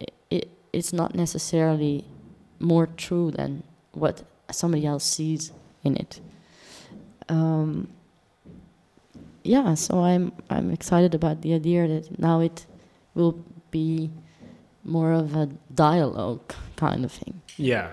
it, 0.00 0.12
it 0.30 0.50
it's 0.72 0.92
not 0.92 1.14
necessarily 1.14 2.04
more 2.58 2.86
true 2.86 3.30
than 3.30 3.62
what 3.92 4.24
somebody 4.50 4.86
else 4.86 5.04
sees 5.04 5.52
in 5.84 5.96
it. 5.96 6.20
Um, 7.28 7.88
yeah, 9.44 9.74
so 9.74 10.02
I'm 10.02 10.32
I'm 10.50 10.70
excited 10.70 11.14
about 11.14 11.42
the 11.42 11.54
idea 11.54 11.86
that 11.88 12.18
now 12.18 12.40
it 12.40 12.66
will 13.14 13.42
be 13.70 14.10
more 14.84 15.12
of 15.12 15.34
a 15.34 15.46
dialogue 15.74 16.54
kind 16.76 17.04
of 17.04 17.12
thing. 17.12 17.40
Yeah. 17.56 17.92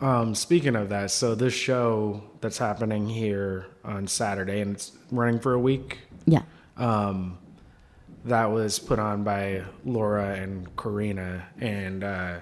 Um, 0.00 0.34
speaking 0.34 0.76
of 0.76 0.88
that, 0.90 1.10
so 1.10 1.34
this 1.34 1.54
show 1.54 2.22
that's 2.40 2.58
happening 2.58 3.08
here 3.08 3.66
on 3.84 4.06
Saturday 4.06 4.60
and 4.60 4.76
it's 4.76 4.92
running 5.10 5.40
for 5.40 5.54
a 5.54 5.58
week. 5.58 5.98
Yeah. 6.24 6.42
Um, 6.76 7.38
that 8.24 8.46
was 8.46 8.78
put 8.78 8.98
on 8.98 9.24
by 9.24 9.64
Laura 9.84 10.34
and 10.34 10.74
Corina, 10.76 11.42
and 11.60 12.04
uh, 12.04 12.40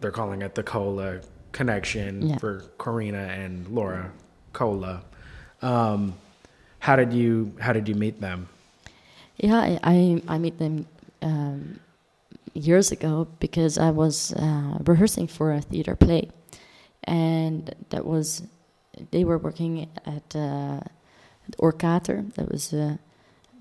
they're 0.00 0.10
calling 0.10 0.42
it 0.42 0.54
the 0.54 0.62
Cola 0.62 1.20
Connection 1.52 2.28
yeah. 2.28 2.38
for 2.38 2.64
Corina 2.78 3.28
and 3.28 3.66
Laura 3.68 4.10
Cola. 4.52 5.02
Um, 5.62 6.14
how 6.78 6.96
did 6.96 7.12
you 7.12 7.52
How 7.60 7.72
did 7.72 7.88
you 7.88 7.94
meet 7.94 8.20
them? 8.20 8.48
Yeah, 9.36 9.56
I 9.56 9.78
I, 9.82 10.22
I 10.28 10.38
met 10.38 10.58
them 10.58 10.86
um, 11.22 11.80
years 12.54 12.92
ago 12.92 13.26
because 13.38 13.78
I 13.78 13.90
was 13.90 14.32
uh, 14.32 14.78
rehearsing 14.86 15.26
for 15.26 15.52
a 15.52 15.60
theater 15.60 15.96
play, 15.96 16.30
and 17.04 17.74
that 17.90 18.04
was 18.04 18.42
they 19.10 19.24
were 19.24 19.38
working 19.38 19.88
at 20.06 20.36
uh, 20.36 20.80
Orkater. 21.58 22.32
That 22.34 22.50
was. 22.50 22.72
Uh, 22.72 22.96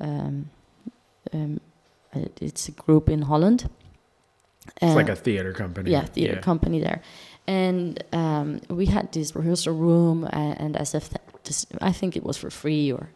um, 0.01 0.49
um, 1.33 1.59
it's 2.13 2.67
a 2.67 2.71
group 2.71 3.09
in 3.09 3.23
Holland. 3.23 3.69
It's 4.81 4.95
like 4.95 5.09
a 5.09 5.15
theater 5.15 5.53
company. 5.53 5.91
Yeah, 5.91 6.05
theater 6.05 6.35
yeah. 6.35 6.41
company 6.41 6.79
there, 6.79 7.01
and 7.49 8.03
um, 8.13 8.61
we 8.69 8.85
had 8.85 9.11
this 9.11 9.35
rehearsal 9.35 9.73
room, 9.73 10.23
and, 10.31 10.61
and 10.61 10.77
as 10.77 10.93
if 10.93 11.09
I 11.81 11.91
think 11.91 12.15
it 12.15 12.23
was 12.23 12.37
for 12.37 12.51
free 12.51 12.91
or 12.91 13.09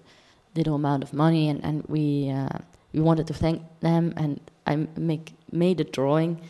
little 0.56 0.74
amount 0.74 1.04
of 1.04 1.14
money, 1.14 1.50
and 1.50 1.64
and 1.64 1.84
we 1.88 2.32
uh, 2.32 2.58
we 2.94 3.00
wanted 3.00 3.28
to 3.28 3.34
thank 3.34 3.62
them, 3.82 4.14
and 4.18 4.40
I 4.66 4.88
make 4.98 5.34
made 5.52 5.80
a 5.80 5.84
drawing 5.84 6.42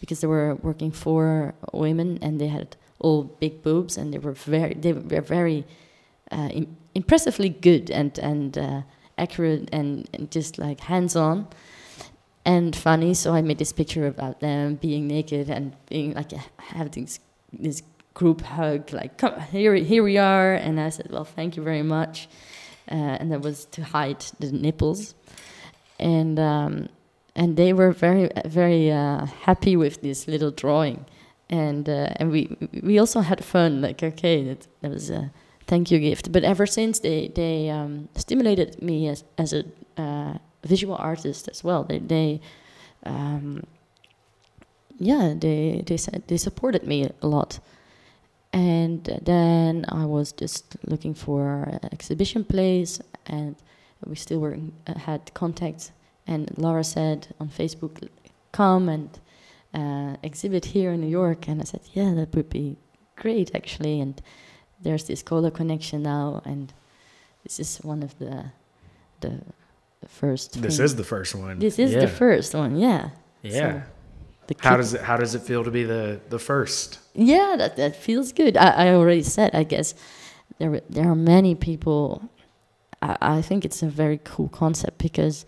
because 0.00 0.20
they 0.20 0.26
were 0.26 0.56
working 0.56 0.92
for 0.92 1.54
women, 1.72 2.18
and 2.20 2.38
they 2.38 2.48
had 2.48 2.76
all 2.98 3.24
big 3.24 3.62
boobs, 3.62 3.96
and 3.96 4.12
they 4.12 4.18
were 4.18 4.34
very 4.34 4.74
they 4.74 4.92
were 4.92 5.22
very 5.22 5.64
uh, 6.30 6.50
Im 6.52 6.76
impressively 6.94 7.48
good 7.48 7.90
and 7.90 8.18
and. 8.18 8.58
Uh, 8.58 8.82
accurate 9.20 9.68
and, 9.70 10.08
and 10.14 10.30
just 10.30 10.58
like 10.58 10.80
hands 10.80 11.14
on 11.14 11.46
and 12.44 12.74
funny. 12.74 13.14
So 13.14 13.34
I 13.34 13.42
made 13.42 13.58
this 13.58 13.72
picture 13.72 14.06
about 14.06 14.40
them 14.40 14.76
being 14.76 15.06
naked 15.06 15.50
and 15.50 15.76
being 15.86 16.14
like 16.14 16.32
having 16.56 17.04
this, 17.04 17.20
this 17.52 17.82
group 18.14 18.42
hug, 18.42 18.92
like 18.92 19.18
come 19.18 19.40
here, 19.40 19.74
here 19.74 20.02
we 20.02 20.18
are. 20.18 20.54
And 20.54 20.80
I 20.80 20.90
said, 20.90 21.10
well, 21.10 21.24
thank 21.24 21.56
you 21.56 21.62
very 21.62 21.82
much. 21.82 22.28
Uh, 22.90 22.94
and 23.20 23.30
that 23.30 23.40
was 23.40 23.66
to 23.66 23.84
hide 23.84 24.20
the 24.40 24.50
nipples, 24.50 25.14
and 26.00 26.40
um, 26.40 26.88
and 27.36 27.56
they 27.56 27.72
were 27.72 27.92
very 27.92 28.28
very 28.46 28.90
uh, 28.90 29.26
happy 29.26 29.76
with 29.76 30.02
this 30.02 30.26
little 30.26 30.50
drawing, 30.50 31.04
and 31.48 31.88
uh, 31.88 32.08
and 32.16 32.32
we 32.32 32.56
we 32.82 32.98
also 32.98 33.20
had 33.20 33.44
fun. 33.44 33.80
Like 33.80 34.02
okay, 34.02 34.42
that, 34.42 34.66
that 34.80 34.90
was 34.90 35.08
a 35.08 35.30
thank 35.68 35.92
you 35.92 36.00
gift. 36.00 36.32
But 36.32 36.42
ever 36.42 36.66
since 36.66 36.98
they 36.98 37.28
they 37.28 37.70
um, 37.70 38.08
stimulated 38.16 38.82
me 38.82 39.06
as 39.06 39.22
as 39.38 39.52
a 39.52 39.64
uh, 39.96 40.38
visual 40.64 40.96
artist 40.96 41.48
as 41.48 41.62
well. 41.62 41.84
They 41.84 41.98
they 42.00 42.40
um, 43.06 43.62
yeah 45.00 45.34
they 45.36 45.82
they 45.86 45.96
said 45.96 46.22
they 46.28 46.36
supported 46.36 46.86
me 46.86 47.10
a 47.22 47.26
lot. 47.26 47.58
And 48.52 49.04
then 49.22 49.84
I 49.88 50.04
was 50.06 50.32
just 50.32 50.76
looking 50.84 51.14
for 51.14 51.62
an 51.82 51.88
exhibition 51.92 52.44
place, 52.44 53.00
and 53.26 53.54
we 54.04 54.16
still 54.16 54.40
were 54.40 54.58
uh, 54.86 54.98
had 54.98 55.32
contacts. 55.34 55.92
And 56.26 56.50
Laura 56.56 56.84
said 56.84 57.28
on 57.38 57.48
Facebook, 57.48 58.08
"Come 58.52 58.88
and 58.88 59.10
uh, 59.72 60.16
exhibit 60.22 60.64
here 60.66 60.92
in 60.92 61.00
New 61.00 61.08
York." 61.08 61.48
And 61.48 61.60
I 61.60 61.64
said, 61.64 61.82
"Yeah, 61.92 62.14
that 62.14 62.34
would 62.34 62.50
be 62.50 62.76
great, 63.16 63.54
actually." 63.54 64.00
And 64.00 64.20
there's 64.82 65.04
this 65.04 65.22
cola 65.22 65.50
connection 65.50 66.02
now, 66.02 66.42
and 66.44 66.72
this 67.44 67.60
is 67.60 67.78
one 67.78 68.02
of 68.02 68.18
the 68.18 68.46
the, 69.20 69.40
first. 70.08 70.60
This 70.60 70.80
is 70.80 70.96
the 70.96 71.04
first 71.04 71.34
one. 71.34 71.58
This 71.58 71.78
is 71.78 71.92
yeah. 71.92 72.00
the 72.00 72.08
first 72.08 72.54
one. 72.54 72.76
Yeah. 72.76 73.10
Yeah. 73.42 73.82
So 73.82 73.82
how 74.58 74.76
does 74.76 74.94
it 74.94 75.02
How 75.02 75.16
does 75.16 75.34
it 75.34 75.42
feel 75.42 75.64
to 75.64 75.70
be 75.70 75.84
the 75.84 76.20
the 76.28 76.38
first? 76.38 76.98
Yeah, 77.14 77.54
that 77.58 77.76
that 77.76 77.96
feels 77.96 78.32
good. 78.32 78.56
I, 78.56 78.86
I 78.86 78.94
already 78.94 79.22
said. 79.22 79.54
I 79.54 79.64
guess 79.64 79.94
there 80.58 80.80
there 80.90 81.08
are 81.08 81.14
many 81.14 81.54
people. 81.54 82.28
I, 83.02 83.16
I 83.20 83.42
think 83.42 83.64
it's 83.64 83.82
a 83.82 83.88
very 83.88 84.20
cool 84.24 84.48
concept 84.48 84.98
because 84.98 85.46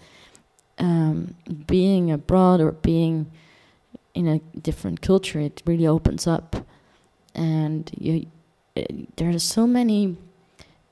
um, 0.78 1.34
being 1.66 2.10
abroad 2.10 2.60
or 2.60 2.72
being 2.72 3.30
in 4.14 4.28
a 4.28 4.38
different 4.58 5.00
culture, 5.00 5.40
it 5.40 5.62
really 5.64 5.86
opens 5.86 6.26
up, 6.26 6.56
and 7.34 7.90
you 7.98 8.26
there 9.16 9.30
are 9.30 9.38
so 9.38 9.66
many 9.66 10.16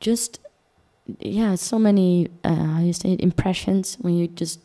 just 0.01 0.39
yeah 1.19 1.55
so 1.55 1.79
many 1.79 2.29
uh, 2.45 2.55
how 2.55 2.81
you 2.81 2.93
say 2.93 3.13
it, 3.13 3.21
impressions 3.21 3.97
when 4.01 4.15
you 4.15 4.29
just 4.29 4.61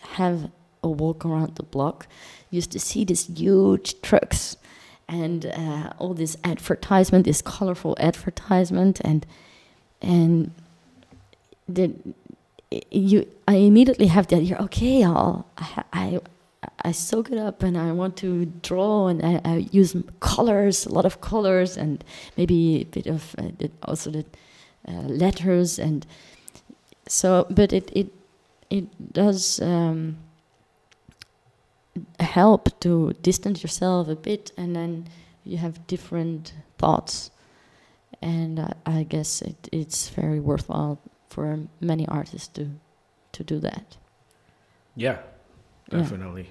have 0.00 0.50
a 0.84 0.88
walk 0.88 1.24
around 1.24 1.54
the 1.56 1.62
block 1.62 2.06
used 2.50 2.70
to 2.72 2.78
see 2.78 3.04
these 3.04 3.26
huge 3.26 4.00
trucks 4.02 4.56
and 5.08 5.46
uh, 5.46 5.92
all 5.98 6.14
this 6.14 6.36
advertisement 6.44 7.24
this 7.24 7.42
colorful 7.42 7.96
advertisement 7.98 9.00
and 9.00 9.26
and 10.00 10.50
then 11.68 12.14
you 12.90 13.26
I 13.48 13.56
immediately 13.56 14.06
have 14.06 14.26
the 14.28 14.36
idea 14.36 14.56
okay 14.58 15.02
I'll 15.04 15.46
I, 15.58 15.84
I 15.92 16.20
I 16.84 16.92
soak 16.92 17.30
it 17.30 17.38
up 17.38 17.62
and 17.62 17.76
I 17.76 17.92
want 17.92 18.16
to 18.18 18.46
draw 18.62 19.08
and 19.08 19.24
I, 19.24 19.40
I 19.44 19.56
use 19.70 19.96
colors, 20.20 20.86
a 20.86 20.92
lot 20.92 21.04
of 21.04 21.20
colors, 21.20 21.76
and 21.76 22.04
maybe 22.36 22.82
a 22.82 22.84
bit 22.84 23.06
of 23.06 23.34
uh, 23.38 23.66
also 23.82 24.10
the 24.10 24.24
uh, 24.88 24.92
letters 24.92 25.78
and 25.78 26.06
so. 27.06 27.46
But 27.50 27.72
it 27.72 27.90
it 27.94 28.08
it 28.70 29.12
does 29.12 29.60
um, 29.60 30.16
help 32.20 32.80
to 32.80 33.12
distance 33.22 33.62
yourself 33.62 34.08
a 34.08 34.16
bit, 34.16 34.52
and 34.56 34.74
then 34.74 35.08
you 35.44 35.58
have 35.58 35.86
different 35.86 36.54
thoughts, 36.78 37.30
and 38.22 38.60
I, 38.60 38.74
I 38.86 39.02
guess 39.04 39.42
it, 39.42 39.68
it's 39.72 40.08
very 40.08 40.40
worthwhile 40.40 41.00
for 41.28 41.58
many 41.80 42.06
artists 42.08 42.48
to 42.48 42.70
to 43.32 43.44
do 43.44 43.58
that. 43.58 43.96
Yeah, 44.96 45.18
definitely. 45.90 46.50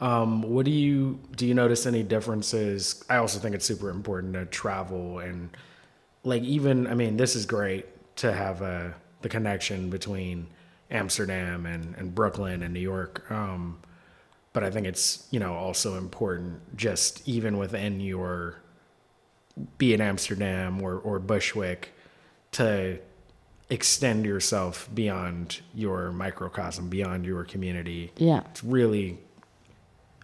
Um, 0.00 0.42
what 0.42 0.64
do 0.64 0.70
you 0.70 1.20
do? 1.36 1.46
You 1.46 1.54
notice 1.54 1.86
any 1.86 2.02
differences? 2.02 3.04
I 3.08 3.16
also 3.16 3.38
think 3.38 3.54
it's 3.54 3.64
super 3.64 3.88
important 3.88 4.34
to 4.34 4.44
travel 4.46 5.20
and 5.20 5.56
like 6.22 6.42
even. 6.42 6.86
I 6.86 6.94
mean, 6.94 7.16
this 7.16 7.34
is 7.34 7.46
great 7.46 7.86
to 8.16 8.32
have 8.32 8.60
a 8.62 8.94
the 9.22 9.28
connection 9.28 9.88
between 9.88 10.48
Amsterdam 10.90 11.64
and 11.64 11.94
and 11.96 12.14
Brooklyn 12.14 12.62
and 12.62 12.74
New 12.74 12.80
York. 12.80 13.24
Um, 13.30 13.78
but 14.56 14.64
I 14.64 14.70
think 14.70 14.86
it's 14.86 15.26
you 15.30 15.38
know 15.38 15.52
also 15.52 15.98
important 15.98 16.74
just 16.78 17.28
even 17.28 17.58
within 17.58 18.00
your 18.00 18.56
be 19.76 19.92
it 19.92 20.00
Amsterdam 20.00 20.80
or 20.80 20.94
or 20.94 21.18
Bushwick 21.18 21.90
to 22.52 22.98
extend 23.68 24.24
yourself 24.24 24.88
beyond 24.94 25.60
your 25.74 26.10
microcosm, 26.10 26.88
beyond 26.88 27.26
your 27.26 27.44
community. 27.44 28.12
Yeah. 28.16 28.44
It's 28.50 28.64
really 28.64 29.18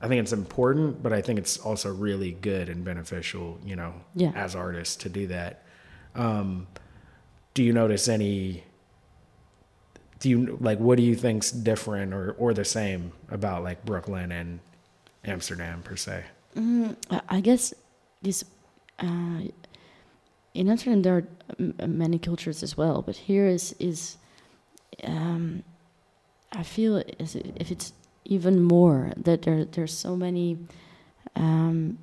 I 0.01 0.09
think 0.09 0.23
it's 0.23 0.33
important, 0.33 1.03
but 1.03 1.13
I 1.13 1.21
think 1.21 1.39
it's 1.39 1.59
also 1.59 1.93
really 1.93 2.31
good 2.33 2.71
and 2.71 2.83
beneficial, 2.87 3.59
you 3.63 3.77
know, 3.77 3.93
Yeah. 4.15 4.33
as 4.35 4.57
artists 4.57 4.97
to 5.03 5.11
do 5.11 5.27
that. 5.27 5.63
Um, 6.15 6.69
do 7.53 7.63
you 7.63 7.75
notice 7.75 8.09
any 8.09 8.65
do 10.23 10.31
you 10.31 10.57
like 10.61 10.79
what 10.79 10.97
do 10.99 11.03
you 11.03 11.17
think's 11.17 11.51
different 11.51 12.15
or 12.15 12.33
or 12.39 12.55
the 12.55 12.65
same 12.65 13.11
about 13.29 13.65
like 13.65 13.85
Brooklyn 13.85 14.31
and 14.31 14.61
Amsterdam 15.25 15.83
per 15.83 15.97
se? 15.97 16.25
Mm, 16.57 16.95
I- 17.29 17.41
guess 17.41 17.75
this 18.23 18.45
uh, 19.01 19.41
in 20.55 20.69
Amsterdam 20.71 21.03
there 21.03 21.27
are 21.81 21.89
many 21.89 22.19
cultures 22.21 22.63
as 22.63 22.77
well, 22.77 23.03
but 23.03 23.17
here 23.17 23.47
is 23.49 23.75
is 23.81 24.17
um, 25.03 25.65
I 26.53 26.63
feel 26.63 27.03
as 27.19 27.35
if 27.35 27.71
it's 27.73 27.93
even 28.25 28.63
more 28.63 29.13
that 29.17 29.43
there 29.43 29.65
there's 29.65 29.93
so 29.93 30.15
many. 30.17 30.57
Um, 31.35 31.99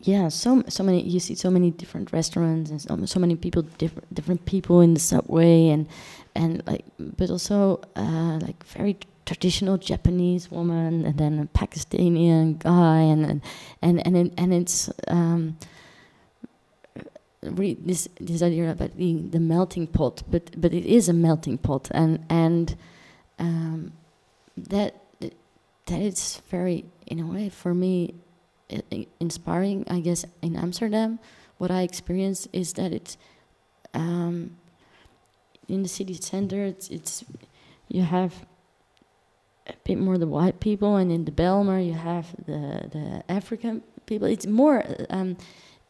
yeah, 0.00 0.28
so 0.28 0.62
so 0.68 0.84
many. 0.84 1.02
You 1.02 1.18
see 1.18 1.34
so 1.34 1.50
many 1.50 1.70
different 1.70 2.12
restaurants 2.12 2.70
and 2.70 2.80
so, 2.80 3.04
so 3.06 3.18
many 3.18 3.34
people, 3.34 3.62
different 3.62 4.14
different 4.14 4.44
people 4.44 4.80
in 4.80 4.94
the 4.94 5.00
subway, 5.00 5.68
and 5.68 5.88
and 6.36 6.62
like, 6.66 6.84
but 6.98 7.30
also 7.30 7.80
uh, 7.96 8.38
like 8.40 8.64
very 8.66 8.96
traditional 9.26 9.76
Japanese 9.76 10.50
woman, 10.52 11.04
and 11.04 11.18
then 11.18 11.40
a 11.40 11.46
Pakistani 11.58 12.58
guy, 12.60 13.00
and 13.00 13.26
and 13.26 13.42
and 13.82 14.06
and, 14.06 14.16
it, 14.16 14.32
and 14.38 14.54
it's 14.54 14.88
um, 15.08 15.56
re- 17.42 17.76
this 17.80 18.08
this 18.20 18.40
idea 18.40 18.70
about 18.70 18.96
being 18.96 19.30
the 19.30 19.40
melting 19.40 19.88
pot, 19.88 20.22
but 20.30 20.60
but 20.60 20.72
it 20.72 20.86
is 20.86 21.08
a 21.08 21.12
melting 21.12 21.58
pot, 21.58 21.88
and 21.90 22.24
and 22.30 22.76
um, 23.40 23.92
that 24.56 24.94
that 25.20 26.00
is 26.00 26.40
very 26.50 26.84
in 27.08 27.18
a 27.18 27.26
way 27.26 27.48
for 27.48 27.74
me 27.74 28.14
inspiring. 29.20 29.84
I 29.88 30.00
guess 30.00 30.24
in 30.42 30.56
Amsterdam, 30.56 31.18
what 31.58 31.70
I 31.70 31.82
experienced 31.82 32.48
is 32.52 32.74
that 32.74 32.92
it's 32.92 33.16
um, 33.94 34.56
in 35.68 35.82
the 35.82 35.88
city 35.88 36.14
center. 36.14 36.64
It's 36.64 36.88
it's 36.88 37.24
you 37.88 38.02
have 38.02 38.46
a 39.66 39.74
bit 39.84 39.98
more 39.98 40.18
the 40.18 40.26
white 40.26 40.60
people, 40.60 40.96
and 40.96 41.10
in 41.10 41.24
the 41.24 41.32
Bijlmer 41.32 41.84
you 41.84 41.94
have 41.94 42.34
the 42.46 42.88
the 42.92 43.22
African 43.28 43.82
people. 44.06 44.28
It's 44.28 44.46
more. 44.46 44.84
Um, 45.10 45.36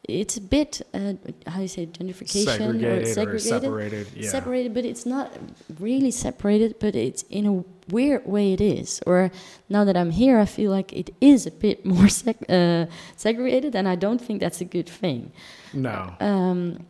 it's 0.09 0.37
a 0.39 0.41
bit 0.41 0.81
uh, 0.95 1.13
how 1.47 1.61
you 1.61 1.69
say 1.69 1.87
gentrification 1.87 2.47
or 2.83 3.05
Segregated 3.07 3.29
or 3.29 3.39
separated. 3.39 4.07
Yeah. 4.17 4.29
separated, 4.31 4.75
but 4.75 4.85
it's 4.87 5.05
not 5.05 5.31
really 5.79 6.11
separated, 6.11 6.77
but 6.81 6.97
it's 6.97 7.23
in 7.29 7.45
a 7.47 7.65
weird 7.93 8.27
way 8.27 8.53
it 8.55 8.61
is. 8.61 9.01
Or 9.07 9.31
now 9.69 9.85
that 9.85 9.97
I'm 9.97 10.11
here, 10.11 10.39
I 10.39 10.47
feel 10.47 10.71
like 10.71 10.93
it 10.95 11.15
is 11.21 11.47
a 11.47 11.51
bit 11.51 11.85
more 11.95 12.07
seg- 12.07 12.49
uh, 12.49 12.91
segregated, 13.17 13.77
and 13.77 13.87
I 13.87 13.97
don't 13.97 14.19
think 14.21 14.41
that's 14.41 14.61
a 14.61 14.65
good 14.65 14.89
thing. 14.89 15.31
No. 15.75 16.15
Um, 16.21 16.87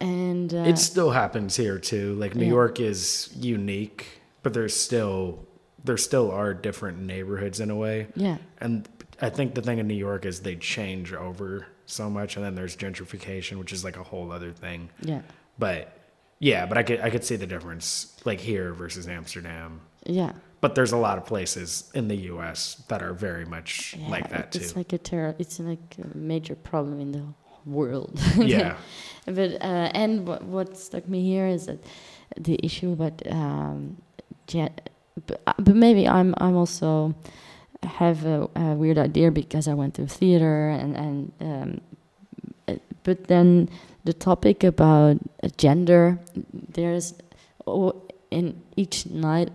and 0.00 0.52
uh, 0.52 0.58
it 0.66 0.78
still 0.78 1.10
happens 1.10 1.56
here 1.56 1.78
too. 1.78 2.14
Like 2.14 2.34
New 2.34 2.44
Yeah. 2.44 2.50
York 2.52 2.80
is 2.80 3.30
unique, 3.36 4.20
but 4.42 4.54
there's 4.54 4.74
still 4.74 5.46
there 5.84 5.96
still 5.96 6.30
are 6.32 6.52
different 6.52 6.98
neighborhoods 6.98 7.60
in 7.60 7.70
a 7.70 7.76
way. 7.76 8.08
yeah, 8.16 8.38
And 8.58 8.88
I 9.22 9.30
think 9.30 9.54
the 9.54 9.62
thing 9.62 9.78
in 9.78 9.86
New 9.86 9.94
York 9.94 10.26
is 10.26 10.40
they 10.40 10.56
change 10.56 11.12
over 11.12 11.66
so 11.86 12.10
much, 12.10 12.36
and 12.36 12.44
then 12.44 12.54
there's 12.54 12.76
gentrification, 12.76 13.58
which 13.58 13.72
is 13.72 13.84
like 13.84 13.96
a 13.96 14.02
whole 14.02 14.30
other 14.32 14.52
thing. 14.52 14.90
yeah, 15.00 15.22
But 15.58 15.96
yeah, 16.38 16.66
but 16.66 16.76
I 16.76 16.82
could 16.82 17.00
I 17.00 17.10
could 17.10 17.24
see 17.24 17.36
the 17.36 17.46
difference 17.46 18.14
like 18.24 18.40
here 18.40 18.72
versus 18.72 19.08
Amsterdam. 19.08 19.80
yeah. 20.04 20.32
But 20.62 20.74
there's 20.74 20.92
a 20.92 20.96
lot 20.96 21.18
of 21.18 21.26
places 21.26 21.90
in 21.94 22.08
the 22.08 22.16
U.S. 22.32 22.82
that 22.88 23.02
are 23.02 23.12
very 23.12 23.44
much 23.44 23.94
yeah 23.96 24.08
like 24.08 24.30
that 24.30 24.52
too. 24.52 24.58
It's 24.60 24.74
like 24.74 24.92
a 24.92 24.98
terror. 24.98 25.34
It's 25.38 25.60
like 25.60 25.96
a 26.02 26.16
major 26.16 26.54
problem 26.56 26.98
in 27.00 27.12
the 27.12 27.24
world. 27.64 28.18
yeah, 28.36 28.76
but 29.26 29.62
uh, 29.62 29.90
and 29.94 30.26
what, 30.26 30.42
what 30.44 30.76
struck 30.76 31.08
me 31.08 31.22
here 31.22 31.46
is 31.46 31.66
that 31.66 31.84
the 32.36 32.58
issue 32.62 32.92
about 32.92 33.22
um, 33.30 33.96
but, 35.26 35.40
uh, 35.46 35.52
but 35.58 35.76
maybe 35.76 36.08
I'm 36.08 36.34
I'm 36.38 36.56
also 36.56 37.14
have 37.86 38.24
a, 38.26 38.48
a 38.56 38.74
weird 38.74 38.98
idea 38.98 39.30
because 39.30 39.68
I 39.68 39.74
went 39.74 39.94
to 39.94 40.06
theater 40.06 40.68
and 40.68 40.96
and 40.96 41.32
um, 41.40 41.80
but 43.02 43.28
then 43.28 43.68
the 44.04 44.12
topic 44.12 44.64
about 44.64 45.18
gender 45.56 46.18
there's 46.52 47.14
oh, 47.66 48.02
in 48.30 48.60
each 48.76 49.06
night 49.06 49.50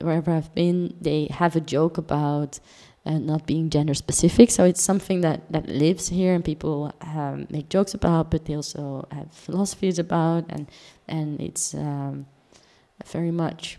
wherever 0.00 0.32
I've 0.32 0.54
been 0.54 0.94
they 1.00 1.28
have 1.30 1.56
a 1.56 1.60
joke 1.60 1.98
about 1.98 2.60
uh, 3.08 3.18
not 3.18 3.46
being 3.46 3.70
gender 3.70 3.94
specific. 3.94 4.50
So 4.50 4.64
it's 4.64 4.82
something 4.82 5.22
that, 5.22 5.50
that 5.50 5.66
lives 5.68 6.08
here 6.08 6.34
and 6.34 6.44
people 6.44 6.92
um, 7.00 7.46
make 7.48 7.70
jokes 7.70 7.94
about, 7.94 8.30
but 8.30 8.44
they 8.44 8.54
also 8.54 9.08
have 9.10 9.32
philosophies 9.32 9.98
about, 9.98 10.44
and 10.50 10.66
and 11.08 11.40
it's 11.40 11.74
um, 11.74 12.26
very 13.06 13.30
much 13.30 13.78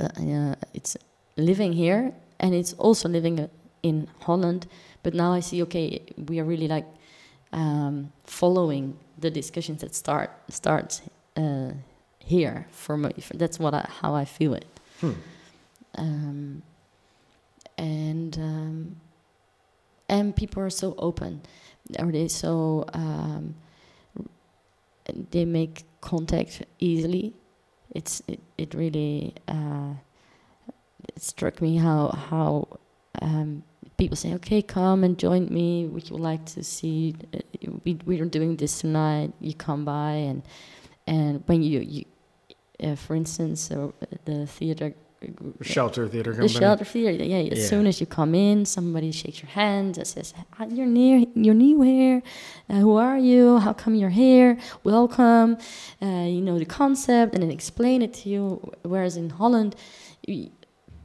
uh, 0.00 0.54
it's 0.72 0.96
living 1.36 1.72
here, 1.72 2.12
and 2.40 2.54
it's 2.54 2.72
also 2.72 3.08
living 3.08 3.48
in 3.82 4.08
Holland. 4.20 4.66
But 5.02 5.14
now 5.14 5.32
I 5.32 5.40
see, 5.40 5.62
okay, 5.62 6.02
we 6.26 6.40
are 6.40 6.44
really 6.44 6.68
like 6.68 6.86
um, 7.52 8.12
following 8.24 8.98
the 9.18 9.30
discussions 9.30 9.82
that 9.82 9.94
start 9.94 10.30
starts 10.48 11.02
uh, 11.36 11.72
here. 12.18 12.66
For 12.70 12.96
me, 12.96 13.12
that's 13.34 13.58
what 13.58 13.74
I, 13.74 13.86
how 14.00 14.14
I 14.14 14.24
feel 14.24 14.54
it. 14.54 14.66
Hmm. 15.00 15.12
Um, 15.96 16.62
and 17.78 18.38
um, 18.38 18.96
and 20.08 20.34
people 20.34 20.62
are 20.62 20.70
so 20.70 20.94
open, 20.98 21.42
or 21.98 22.10
they 22.12 22.28
so 22.28 22.84
um, 22.94 23.54
they 25.30 25.44
make 25.44 25.84
contact 26.00 26.62
easily. 26.78 27.34
It's 27.94 28.22
it, 28.28 28.40
it 28.56 28.74
really 28.74 29.34
uh, 29.48 29.94
it 31.08 31.22
struck 31.22 31.60
me 31.60 31.76
how 31.76 32.08
how 32.30 32.68
um, 33.22 33.62
people 33.96 34.16
say, 34.16 34.34
okay, 34.34 34.62
come 34.62 35.04
and 35.04 35.18
join 35.18 35.46
me. 35.52 35.86
Would 35.86 36.10
you 36.10 36.16
like 36.16 36.44
to 36.54 36.62
see? 36.64 37.14
Uh, 37.34 37.38
we 37.84 37.98
we 38.06 38.20
are 38.20 38.24
doing 38.26 38.56
this 38.56 38.80
tonight. 38.80 39.32
You 39.40 39.54
come 39.54 39.84
by 39.84 40.12
and 40.12 40.42
and 41.06 41.42
when 41.46 41.62
you 41.62 41.80
you 41.80 42.04
uh, 42.82 42.94
for 42.96 43.14
instance, 43.14 43.70
uh, 43.70 43.90
the 44.24 44.46
theater 44.46 44.94
shelter 45.60 46.08
theater 46.08 46.32
the 46.32 46.48
shelter 46.48 46.84
theater. 46.84 47.22
Yeah, 47.22 47.52
as 47.52 47.58
Yeah. 47.58 47.66
soon 47.66 47.86
as 47.86 48.00
you 48.00 48.06
come 48.06 48.34
in, 48.34 48.64
somebody 48.64 49.12
shakes 49.12 49.42
your 49.42 49.50
hand 49.50 49.98
and 49.98 50.06
says, 50.06 50.32
"You're 50.70 50.86
near. 50.86 51.26
You're 51.34 51.54
new 51.54 51.82
here. 51.82 52.22
Uh, 52.70 52.76
who 52.76 52.96
are 52.96 53.18
you? 53.18 53.58
How 53.58 53.74
come 53.74 53.94
you're 53.94 54.16
here? 54.24 54.56
Welcome." 54.82 55.58
Uh, 56.00 56.24
you 56.34 56.40
know 56.40 56.58
the 56.58 56.64
concept, 56.64 57.34
and 57.34 57.42
then 57.42 57.50
explain 57.50 58.00
it 58.00 58.14
to 58.14 58.30
you. 58.30 58.72
Whereas 58.82 59.16
in 59.18 59.28
Holland, 59.30 59.76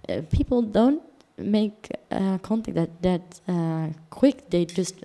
uh, 0.09 0.21
people 0.31 0.61
don't 0.61 1.01
make 1.37 1.89
uh, 2.11 2.37
contact 2.39 2.75
that 2.75 3.01
that 3.01 3.41
uh, 3.47 3.89
quick. 4.09 4.49
They 4.49 4.65
just 4.65 5.03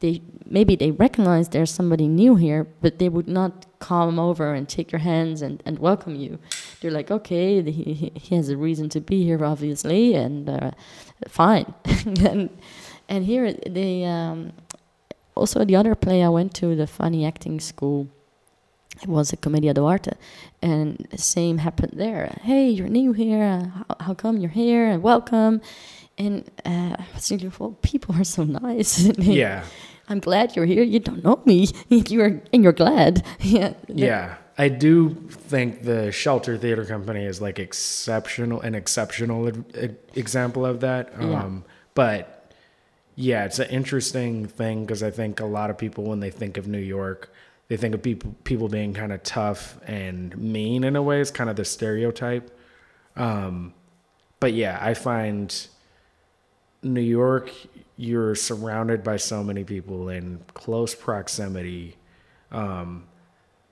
they 0.00 0.20
maybe 0.44 0.76
they 0.76 0.90
recognize 0.90 1.48
there's 1.48 1.70
somebody 1.70 2.08
new 2.08 2.36
here, 2.36 2.66
but 2.80 2.98
they 2.98 3.08
would 3.08 3.28
not 3.28 3.66
come 3.78 4.18
over 4.18 4.52
and 4.54 4.68
take 4.68 4.92
your 4.92 5.00
hands 5.00 5.42
and, 5.42 5.62
and 5.64 5.78
welcome 5.78 6.14
you. 6.14 6.38
They're 6.80 6.90
like, 6.90 7.10
okay, 7.10 7.62
he, 7.62 8.12
he 8.14 8.36
has 8.36 8.48
a 8.48 8.56
reason 8.56 8.88
to 8.90 9.00
be 9.00 9.24
here, 9.24 9.44
obviously, 9.44 10.14
and 10.14 10.48
uh, 10.48 10.72
fine. 11.28 11.72
and 12.20 12.50
and 13.08 13.24
here 13.24 13.52
they 13.66 14.04
um, 14.04 14.52
also 15.34 15.64
the 15.64 15.76
other 15.76 15.94
play 15.94 16.22
I 16.22 16.28
went 16.28 16.54
to, 16.54 16.76
the 16.76 16.86
funny 16.86 17.24
acting 17.24 17.60
school. 17.60 18.08
It 19.00 19.08
was 19.08 19.32
a 19.32 19.36
Commedia 19.36 19.74
dell'arte, 19.74 20.14
and 20.60 21.06
the 21.10 21.18
same 21.18 21.58
happened 21.58 21.94
there. 21.96 22.38
Hey, 22.42 22.68
you're 22.68 22.88
new 22.88 23.12
here. 23.12 23.72
How, 23.74 23.96
how 24.00 24.14
come 24.14 24.36
you're 24.38 24.50
here? 24.50 24.86
And 24.86 25.02
welcome. 25.02 25.60
And 26.18 26.50
uh, 26.64 26.96
I 26.98 27.06
was 27.14 27.26
thinking, 27.26 27.52
well, 27.58 27.76
people 27.82 28.14
are 28.16 28.24
so 28.24 28.44
nice. 28.44 29.08
Yeah, 29.18 29.64
I'm 30.08 30.20
glad 30.20 30.54
you're 30.54 30.66
here. 30.66 30.82
You 30.82 31.00
don't 31.00 31.24
know 31.24 31.40
me. 31.44 31.68
you're 31.88 32.42
and 32.52 32.62
you're 32.62 32.72
glad. 32.72 33.24
yeah. 33.40 33.74
yeah. 33.88 34.36
I 34.58 34.68
do 34.68 35.14
think 35.30 35.82
the 35.82 36.12
Shelter 36.12 36.58
Theater 36.58 36.84
Company 36.84 37.24
is 37.24 37.40
like 37.40 37.58
exceptional, 37.58 38.60
an 38.60 38.74
exceptional 38.74 39.50
example 40.14 40.66
of 40.66 40.80
that. 40.80 41.12
Yeah. 41.18 41.42
Um, 41.42 41.64
but 41.94 42.52
yeah, 43.14 43.44
it's 43.44 43.58
an 43.58 43.70
interesting 43.70 44.46
thing 44.46 44.84
because 44.84 45.02
I 45.02 45.10
think 45.10 45.40
a 45.40 45.46
lot 45.46 45.70
of 45.70 45.78
people, 45.78 46.04
when 46.04 46.20
they 46.20 46.30
think 46.30 46.56
of 46.56 46.66
New 46.66 46.78
York, 46.78 47.32
they 47.72 47.78
think 47.78 47.94
of 47.94 48.02
people 48.02 48.36
people 48.44 48.68
being 48.68 48.92
kind 48.92 49.14
of 49.14 49.22
tough 49.22 49.78
and 49.86 50.36
mean 50.36 50.84
in 50.84 50.94
a 50.94 51.02
way. 51.02 51.22
It's 51.22 51.30
kind 51.30 51.48
of 51.48 51.56
the 51.56 51.64
stereotype. 51.64 52.54
Um, 53.16 53.72
but 54.40 54.52
yeah, 54.52 54.78
I 54.78 54.92
find 54.92 55.68
New 56.82 57.00
York, 57.00 57.50
you're 57.96 58.34
surrounded 58.34 59.02
by 59.02 59.16
so 59.16 59.42
many 59.42 59.64
people 59.64 60.10
in 60.10 60.40
close 60.52 60.94
proximity 60.94 61.96
um, 62.50 63.04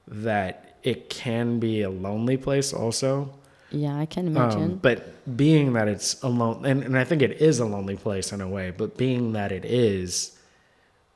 that 0.09 0.79
it 0.83 1.11
can 1.11 1.59
be 1.59 1.83
a 1.83 1.91
lonely 1.91 2.39
place 2.39 2.73
also. 2.73 3.35
Yeah, 3.71 3.99
I 3.99 4.07
can 4.07 4.29
imagine. 4.29 4.63
Um, 4.63 4.77
but 4.77 5.37
being 5.37 5.75
that 5.75 5.89
it's 5.89 6.23
alone, 6.23 6.65
and, 6.65 6.83
and 6.85 6.97
I 6.97 7.05
think 7.05 7.21
it 7.21 7.43
is 7.43 7.59
a 7.59 7.67
lonely 7.67 7.97
place 7.97 8.33
in 8.33 8.41
a 8.41 8.49
way, 8.49 8.71
but 8.71 8.97
being 8.97 9.35
that 9.35 9.53
it 9.53 9.67
is, 9.67 10.39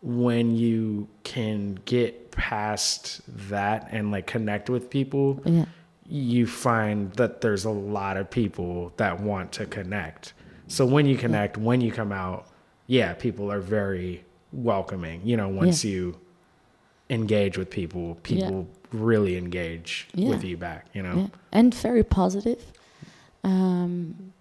when 0.03 0.55
you 0.55 1.09
can 1.23 1.79
get 1.87 2.24
past 2.35 3.21
that 3.49 3.89
and 3.91 4.11
like 4.11 4.27
connect 4.27 4.69
with 4.69 4.91
people, 4.91 5.41
yeah, 5.45 5.65
you 6.09 6.47
find 6.47 7.13
that 7.15 7.41
there's 7.41 7.65
a 7.65 7.71
lot 7.71 8.17
of 8.17 8.31
people 8.31 8.93
that 8.99 9.21
want 9.21 9.53
to 9.53 9.67
connect. 9.67 10.35
So 10.69 10.85
when 10.87 11.07
you 11.07 11.17
connect, 11.17 11.57
when 11.57 11.81
you 11.81 11.93
come 11.93 12.13
out, 12.13 12.47
yeah, 12.87 13.15
people 13.15 13.51
are 13.51 13.61
very 13.61 14.25
welcoming. 14.53 15.21
You 15.25 15.37
know, 15.37 15.49
once 15.49 15.85
you 15.85 16.19
engage 17.11 17.57
with 17.59 17.71
people, 17.71 18.17
people 18.23 18.69
really 18.93 19.37
engage 19.37 20.09
Yeah. 20.15 20.29
with 20.31 20.45
you 20.45 20.57
back, 20.57 20.87
you 20.95 21.03
know? 21.03 21.17
yeah, 21.17 21.27
and 21.53 21.75
very 21.75 22.03
positive. 22.05 22.73
Um, 23.43 24.33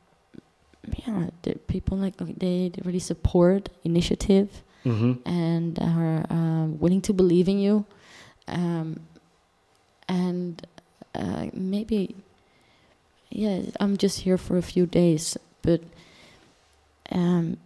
yeah, 1.05 1.29
the 1.43 1.55
people 1.67 1.97
like 1.97 2.17
they 2.17 2.69
they 2.73 2.81
really 2.83 2.99
support 2.99 3.69
initiative 3.83 4.63
hmm 4.83 5.13
and 5.25 5.79
are 5.79 6.25
um, 6.29 6.79
willing 6.79 7.01
to 7.01 7.13
believe 7.13 7.47
in 7.47 7.59
you, 7.59 7.85
um, 8.47 8.99
and 10.07 10.65
uh, 11.15 11.47
maybe 11.53 12.15
yeah, 13.29 13.61
I'm 13.79 13.97
just 13.97 14.21
here 14.21 14.37
for 14.37 14.57
a 14.57 14.61
few 14.61 14.85
days, 14.85 15.37
but 15.63 15.81
um, 17.11 17.57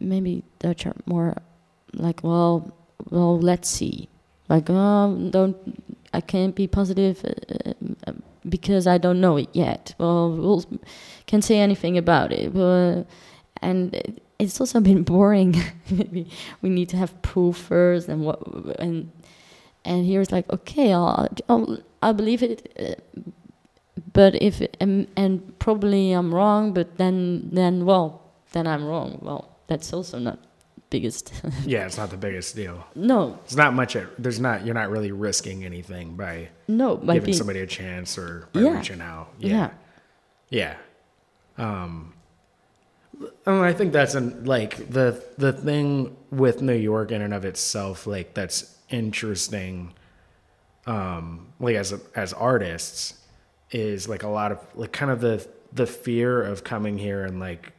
maybe 0.00 0.42
Dutch 0.58 0.86
are 0.86 0.96
more 1.06 1.36
like 1.92 2.22
well, 2.24 2.72
well, 3.10 3.38
let's 3.38 3.68
see, 3.68 4.08
like 4.48 4.68
um, 4.68 5.30
don't 5.30 5.56
I 6.12 6.20
can't 6.20 6.54
be 6.54 6.66
positive 6.66 7.24
uh, 7.24 7.72
uh, 8.06 8.12
because 8.48 8.86
I 8.86 8.98
don't 8.98 9.20
know 9.20 9.36
it 9.36 9.48
yet. 9.52 9.94
Well, 9.98 10.32
we'll 10.32 10.64
can't 11.26 11.44
say 11.44 11.58
anything 11.58 11.96
about 11.98 12.32
it. 12.32 12.56
Uh, 12.56 13.04
and 13.62 14.20
it's 14.38 14.60
also 14.60 14.80
been 14.80 15.02
boring. 15.02 15.54
Maybe 15.90 16.28
we 16.62 16.68
need 16.70 16.88
to 16.90 16.96
have 16.96 17.20
proof 17.22 17.56
first, 17.56 18.08
and 18.08 18.24
what 18.24 18.40
and 18.78 19.10
and 19.84 20.06
here's 20.06 20.30
like 20.32 20.48
okay, 20.52 20.92
I'll 20.92 21.28
I'll, 21.48 21.78
I'll 22.02 22.14
believe 22.14 22.42
it. 22.42 22.72
Uh, 22.78 23.22
but 24.12 24.34
if 24.42 24.60
and, 24.80 25.06
and 25.16 25.58
probably 25.58 26.12
I'm 26.12 26.34
wrong, 26.34 26.72
but 26.72 26.96
then 26.98 27.48
then 27.52 27.84
well 27.86 28.22
then 28.52 28.66
I'm 28.66 28.84
wrong. 28.84 29.18
Well, 29.22 29.48
that's 29.66 29.92
also 29.92 30.18
not 30.18 30.38
biggest. 30.90 31.32
Yeah, 31.66 31.84
it's 31.86 31.96
not 31.98 32.10
the 32.10 32.16
biggest 32.16 32.54
deal. 32.56 32.84
no, 32.94 33.38
It's 33.44 33.56
not 33.56 33.74
much. 33.74 33.96
At, 33.96 34.06
there's 34.22 34.38
not. 34.40 34.64
You're 34.64 34.74
not 34.74 34.90
really 34.90 35.12
risking 35.12 35.64
anything 35.64 36.14
by 36.16 36.48
no, 36.68 36.96
by 36.96 37.14
giving 37.14 37.26
being, 37.26 37.38
somebody 37.38 37.60
a 37.60 37.66
chance 37.66 38.16
or 38.18 38.48
by 38.52 38.60
Yeah. 38.60 38.76
reaching 38.76 39.00
out. 39.00 39.28
yeah. 39.38 39.70
Yeah. 40.48 40.76
Um, 41.58 42.12
and 43.46 43.64
I 43.64 43.72
think 43.72 43.92
that's 43.92 44.14
an, 44.14 44.44
like 44.44 44.88
the 44.90 45.22
the 45.38 45.52
thing 45.52 46.16
with 46.30 46.62
New 46.62 46.74
York 46.74 47.12
in 47.12 47.22
and 47.22 47.34
of 47.34 47.44
itself, 47.44 48.06
like 48.06 48.34
that's 48.34 48.76
interesting. 48.90 49.92
Um, 50.86 51.52
like 51.58 51.76
as 51.76 51.92
as 52.14 52.32
artists, 52.32 53.14
is 53.70 54.08
like 54.08 54.22
a 54.22 54.28
lot 54.28 54.52
of 54.52 54.60
like 54.74 54.92
kind 54.92 55.10
of 55.10 55.20
the 55.20 55.46
the 55.72 55.86
fear 55.86 56.42
of 56.42 56.64
coming 56.64 56.98
here 56.98 57.24
and 57.24 57.40
like 57.40 57.72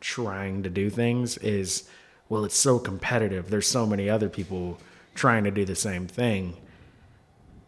trying 0.00 0.62
to 0.62 0.70
do 0.70 0.90
things 0.90 1.36
is 1.38 1.88
well, 2.28 2.44
it's 2.44 2.56
so 2.56 2.78
competitive. 2.78 3.50
There's 3.50 3.66
so 3.66 3.86
many 3.86 4.08
other 4.08 4.28
people 4.28 4.78
trying 5.14 5.44
to 5.44 5.50
do 5.50 5.64
the 5.64 5.76
same 5.76 6.06
thing. 6.06 6.56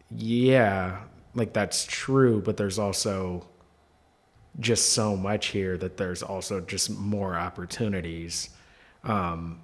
Yeah, 0.09 1.01
like 1.35 1.53
that's 1.53 1.85
true, 1.85 2.41
but 2.41 2.57
there's 2.57 2.79
also 2.79 3.47
just 4.59 4.93
so 4.93 5.15
much 5.15 5.47
here 5.47 5.77
that 5.77 5.97
there's 5.97 6.23
also 6.23 6.59
just 6.61 6.89
more 6.89 7.35
opportunities. 7.35 8.49
Um, 9.03 9.61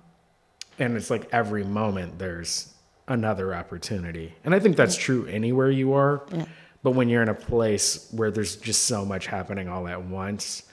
and 0.79 0.95
it's 0.95 1.09
like 1.09 1.29
every 1.31 1.63
moment 1.63 2.19
there's 2.19 2.73
another 3.07 3.53
opportunity. 3.53 4.33
And 4.43 4.53
I 4.53 4.59
think 4.59 4.77
that's 4.77 4.95
true 4.95 5.25
anywhere 5.25 5.71
you 5.71 5.93
are. 5.93 6.23
Yeah. 6.31 6.45
But 6.83 6.91
when 6.91 7.09
you're 7.09 7.23
in 7.23 7.29
a 7.29 7.33
place 7.33 8.09
where 8.11 8.29
there's 8.29 8.57
just 8.57 8.83
so 8.83 9.05
much 9.05 9.27
happening 9.27 9.67
all 9.69 9.87
at 9.87 10.03
once, 10.03 10.63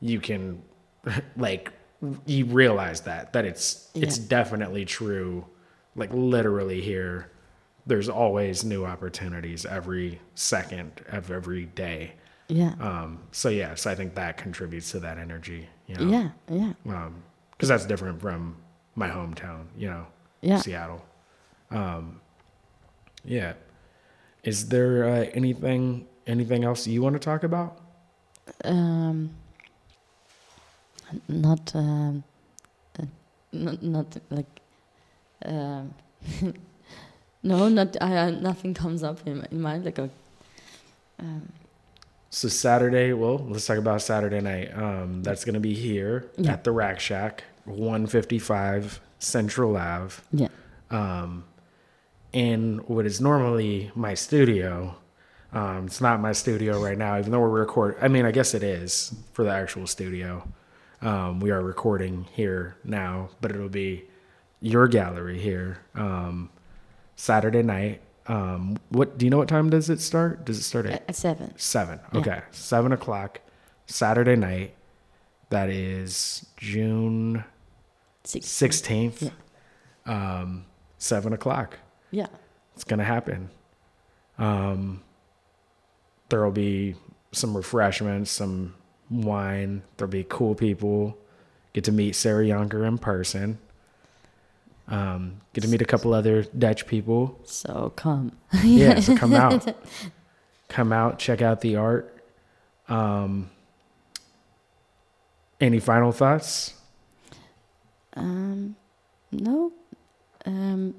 you 0.00 0.20
can 0.20 0.62
like 1.36 1.72
you 2.26 2.46
realize 2.46 3.02
that 3.02 3.32
that 3.32 3.44
it's 3.44 3.88
it's 3.94 4.18
definitely 4.18 4.84
true. 4.84 5.46
Like 5.94 6.10
literally 6.12 6.80
here, 6.80 7.30
there's 7.86 8.08
always 8.08 8.64
new 8.64 8.84
opportunities 8.84 9.64
every 9.64 10.20
second 10.34 11.00
of 11.08 11.30
every 11.30 11.66
day. 11.66 12.14
Yeah. 12.52 12.74
Um, 12.80 13.18
so 13.32 13.48
yes, 13.48 13.86
I 13.86 13.94
think 13.94 14.14
that 14.14 14.36
contributes 14.36 14.90
to 14.92 15.00
that 15.00 15.18
energy. 15.18 15.68
You 15.86 15.96
know? 15.96 16.10
Yeah. 16.10 16.28
Yeah. 16.50 16.94
Um, 16.94 17.22
because 17.52 17.68
that's 17.68 17.86
different 17.86 18.20
from 18.20 18.56
my 18.94 19.08
hometown. 19.08 19.66
You 19.76 19.88
know, 19.88 20.06
Yeah. 20.42 20.58
Seattle. 20.58 21.02
Um, 21.70 22.20
yeah. 23.24 23.54
Is 24.44 24.68
there 24.68 25.04
uh, 25.04 25.24
anything 25.32 26.06
anything 26.26 26.64
else 26.64 26.86
you 26.86 27.00
want 27.02 27.14
to 27.14 27.18
talk 27.20 27.42
about? 27.42 27.78
Um, 28.64 29.30
not, 31.28 31.74
um, 31.74 32.22
uh, 32.98 33.04
not, 33.52 33.82
not 33.82 34.16
like, 34.30 34.60
um, 35.44 35.94
no, 37.42 37.68
not, 37.68 37.96
I, 38.00 38.30
nothing 38.30 38.74
comes 38.74 39.02
up 39.02 39.26
in 39.26 39.38
my, 39.38 39.46
in 39.50 39.60
mind. 39.60 39.84
Like, 39.84 39.98
a, 39.98 40.10
um, 41.18 41.52
So 42.34 42.48
Saturday, 42.48 43.12
well, 43.12 43.44
let's 43.46 43.66
talk 43.66 43.76
about 43.76 44.00
Saturday 44.00 44.40
night. 44.40 44.74
Um, 44.74 45.22
that's 45.22 45.44
gonna 45.44 45.60
be 45.60 45.74
here 45.74 46.30
Yeah. 46.38 46.52
at 46.52 46.64
the 46.64 46.70
Rack 46.72 46.98
Shack, 46.98 47.44
155 47.66 49.00
Central 49.18 49.76
Ave. 49.76 50.22
yeah, 50.32 50.48
um, 50.90 51.44
in 52.32 52.78
what 52.86 53.04
is 53.04 53.20
normally 53.20 53.92
my 53.94 54.14
studio. 54.14 54.94
Um, 55.52 55.84
it's 55.84 56.00
not 56.00 56.20
my 56.20 56.32
studio 56.32 56.82
right 56.82 56.96
now, 56.96 57.18
even 57.18 57.32
though 57.32 57.40
we're 57.40 57.50
record. 57.50 57.96
I 58.00 58.08
mean, 58.08 58.24
I 58.24 58.30
guess 58.30 58.54
it 58.54 58.62
is 58.62 59.14
for 59.34 59.44
the 59.44 59.50
actual 59.50 59.86
studio. 59.86 60.48
Um, 61.02 61.38
we 61.38 61.50
are 61.50 61.60
recording 61.60 62.24
here 62.32 62.76
now, 62.82 63.28
but 63.42 63.50
it'll 63.50 63.68
be 63.68 64.04
your 64.60 64.88
gallery 64.88 65.38
here 65.38 65.80
um, 65.94 66.48
Saturday 67.14 67.62
night. 67.62 68.00
Um, 68.26 68.76
what 68.90 69.18
do 69.18 69.26
you 69.26 69.30
know? 69.30 69.38
What 69.38 69.48
time 69.48 69.70
does 69.70 69.90
it 69.90 70.00
start? 70.00 70.44
Does 70.44 70.58
it 70.58 70.62
start 70.62 70.86
at 70.86 71.04
at, 71.08 71.16
seven. 71.16 71.52
Seven. 71.56 72.00
Yeah. 72.12 72.20
Okay. 72.20 72.42
Seven 72.52 72.92
o'clock, 72.92 73.40
Saturday 73.86 74.36
night. 74.36 74.74
That 75.50 75.68
is 75.68 76.46
June 76.56 77.44
Six. 78.24 78.46
sixteenth. 78.46 79.30
Um, 80.06 80.66
seven 80.98 81.32
o'clock. 81.32 81.78
Yeah. 82.10 82.28
It's 82.74 82.84
gonna 82.84 83.04
happen. 83.04 83.50
Um, 84.38 85.02
there 86.28 86.42
will 86.42 86.52
be 86.52 86.94
some 87.32 87.56
refreshments, 87.56 88.30
some 88.30 88.74
wine. 89.10 89.82
There'll 89.96 90.10
be 90.10 90.24
cool 90.28 90.54
people. 90.54 91.18
Get 91.72 91.84
to 91.84 91.92
meet 91.92 92.14
Sarah 92.14 92.44
Yonker 92.44 92.86
in 92.86 92.98
person. 92.98 93.58
Um, 94.92 95.40
get 95.54 95.62
to 95.62 95.68
meet 95.68 95.80
a 95.80 95.86
couple 95.86 96.12
other 96.12 96.42
Dutch 96.42 96.86
people. 96.86 97.40
So 97.44 97.94
come. 97.96 98.32
Yeah, 98.62 99.00
so 99.00 99.16
come 99.22 99.32
out. 99.32 99.74
Come 100.68 100.92
out, 100.92 101.18
check 101.18 101.40
out 101.40 101.62
the 101.62 101.76
art. 101.76 102.22
Um, 102.88 103.50
any 105.62 105.80
final 105.80 106.12
thoughts? 106.12 106.74
Um, 108.14 108.76
no. 109.30 109.72
Um, 110.44 110.94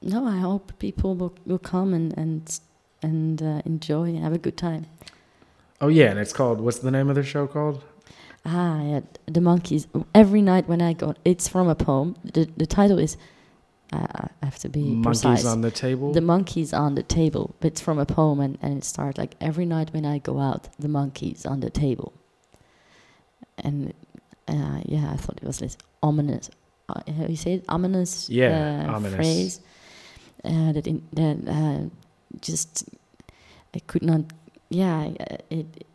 no, 0.00 0.26
I 0.26 0.38
hope 0.38 0.78
people 0.78 1.14
will, 1.14 1.34
will 1.44 1.58
come 1.58 1.92
and 1.92 2.16
and 2.16 2.60
and 3.02 3.42
uh, 3.42 3.60
enjoy 3.66 4.04
and 4.04 4.22
have 4.22 4.32
a 4.32 4.38
good 4.38 4.56
time. 4.56 4.86
Oh 5.78 5.88
yeah, 5.88 6.06
and 6.06 6.18
it's 6.18 6.32
called 6.32 6.60
what's 6.60 6.78
the 6.78 6.90
name 6.90 7.10
of 7.10 7.16
the 7.16 7.22
show 7.22 7.46
called? 7.46 7.84
Ah, 8.46 8.82
yeah, 8.82 9.00
the 9.26 9.40
monkeys. 9.40 9.86
Every 10.14 10.42
night 10.42 10.68
when 10.68 10.82
I 10.82 10.92
go, 10.92 11.14
it's 11.24 11.48
from 11.48 11.68
a 11.68 11.74
poem. 11.74 12.16
The 12.24 12.48
the 12.56 12.66
title 12.66 12.98
is 12.98 13.16
I, 13.92 14.28
I 14.42 14.44
have 14.44 14.58
to 14.60 14.68
be 14.68 14.80
Monkeys 14.82 15.22
precise. 15.22 15.44
on 15.46 15.60
the 15.62 15.70
table. 15.70 16.12
the 16.12 16.20
monkeys 16.20 16.72
on 16.72 16.94
the 16.94 17.02
table. 17.02 17.54
It's 17.62 17.80
from 17.80 17.98
a 17.98 18.04
poem, 18.06 18.40
and, 18.40 18.58
and 18.60 18.76
it 18.78 18.84
starts 18.84 19.18
like 19.18 19.34
every 19.40 19.66
night 19.66 19.92
when 19.94 20.04
I 20.04 20.18
go 20.18 20.38
out, 20.40 20.68
the 20.78 20.88
monkeys 20.88 21.46
on 21.46 21.60
the 21.60 21.70
table. 21.70 22.12
And 23.58 23.94
uh, 24.48 24.80
yeah, 24.84 25.10
I 25.12 25.16
thought 25.16 25.38
it 25.40 25.44
was 25.46 25.58
this 25.58 25.76
ominous. 26.02 26.50
Uh, 26.88 27.00
how 27.18 27.26
you 27.26 27.36
say 27.36 27.54
it? 27.54 27.64
Ominous. 27.68 28.28
Yeah, 28.28 28.84
uh, 28.88 28.96
ominous. 28.96 29.14
phrase. 29.16 29.60
Uh, 30.44 30.72
that 30.72 30.86
in, 30.86 31.02
that 31.12 31.36
uh, 31.48 31.88
just 32.40 32.84
I 33.74 33.78
could 33.86 34.02
not. 34.02 34.20
Yeah, 34.68 35.08
uh, 35.20 35.36
it 35.50 35.86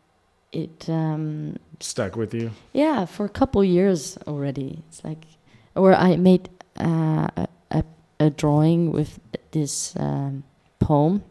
it 0.52 0.88
um, 0.88 1.56
Stuck 1.80 2.14
with 2.14 2.34
you. 2.34 2.50
yeah, 2.72 3.06
for 3.06 3.24
a 3.24 3.28
couple 3.28 3.64
years 3.64 4.18
already. 4.26 4.82
It's 4.88 5.02
like, 5.02 5.24
or 5.74 5.94
I 5.94 6.16
made 6.16 6.50
uh, 6.78 7.28
a, 7.70 7.84
a, 8.18 8.30
drawing 8.30 8.92
with 8.92 9.18
this 9.52 9.96
um, 9.96 10.44
poem, 10.78 11.24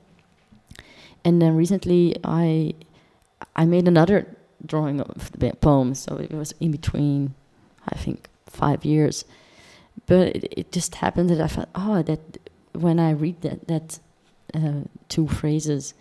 and 1.23 1.39
then 1.39 1.55
recently 1.55 2.15
I 2.23 2.73
I 3.55 3.65
made 3.65 3.87
another 3.87 4.25
drawing 4.65 5.01
of 5.01 5.31
the 5.33 5.53
poem. 5.53 5.93
So 5.93 6.17
it 6.17 6.31
was 6.31 6.53
in 6.59 6.71
between, 6.71 7.35
I 7.87 7.95
think, 7.95 8.27
five 8.47 8.83
years. 8.83 9.25
But 10.07 10.35
it, 10.35 10.53
it 10.57 10.71
just 10.71 10.95
happened 10.95 11.29
that 11.29 11.41
I 11.41 11.47
thought, 11.47 11.69
oh, 11.75 12.01
that 12.01 12.39
when 12.73 12.99
I 12.99 13.11
read 13.11 13.41
that 13.41 13.67
that 13.67 13.99
uh, 14.55 14.85
two 15.09 15.27
phrases, 15.27 15.93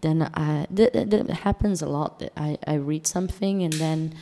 then 0.00 0.30
I 0.34 0.66
that, 0.70 0.92
that, 0.92 1.10
that 1.10 1.30
happens 1.30 1.82
a 1.82 1.86
lot. 1.86 2.18
That 2.18 2.32
I, 2.36 2.58
I 2.66 2.74
read 2.74 3.06
something 3.06 3.62
and 3.62 3.72
then 3.74 4.14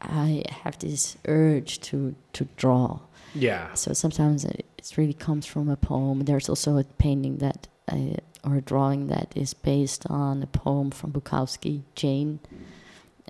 I 0.00 0.44
have 0.62 0.78
this 0.78 1.16
urge 1.26 1.80
to 1.80 2.14
to 2.32 2.48
draw. 2.56 3.00
Yeah. 3.34 3.74
So 3.74 3.92
sometimes 3.92 4.44
it, 4.44 4.64
it 4.78 4.96
really 4.96 5.14
comes 5.14 5.46
from 5.46 5.68
a 5.68 5.76
poem. 5.76 6.24
There's 6.24 6.48
also 6.48 6.78
a 6.78 6.84
painting 6.84 7.38
that 7.38 7.68
I, 7.88 8.16
or 8.44 8.56
a 8.56 8.60
drawing 8.60 9.08
that 9.08 9.32
is 9.34 9.52
based 9.52 10.06
on 10.08 10.42
a 10.42 10.46
poem 10.46 10.90
from 10.90 11.12
Bukowski, 11.12 11.82
Jane. 11.94 12.40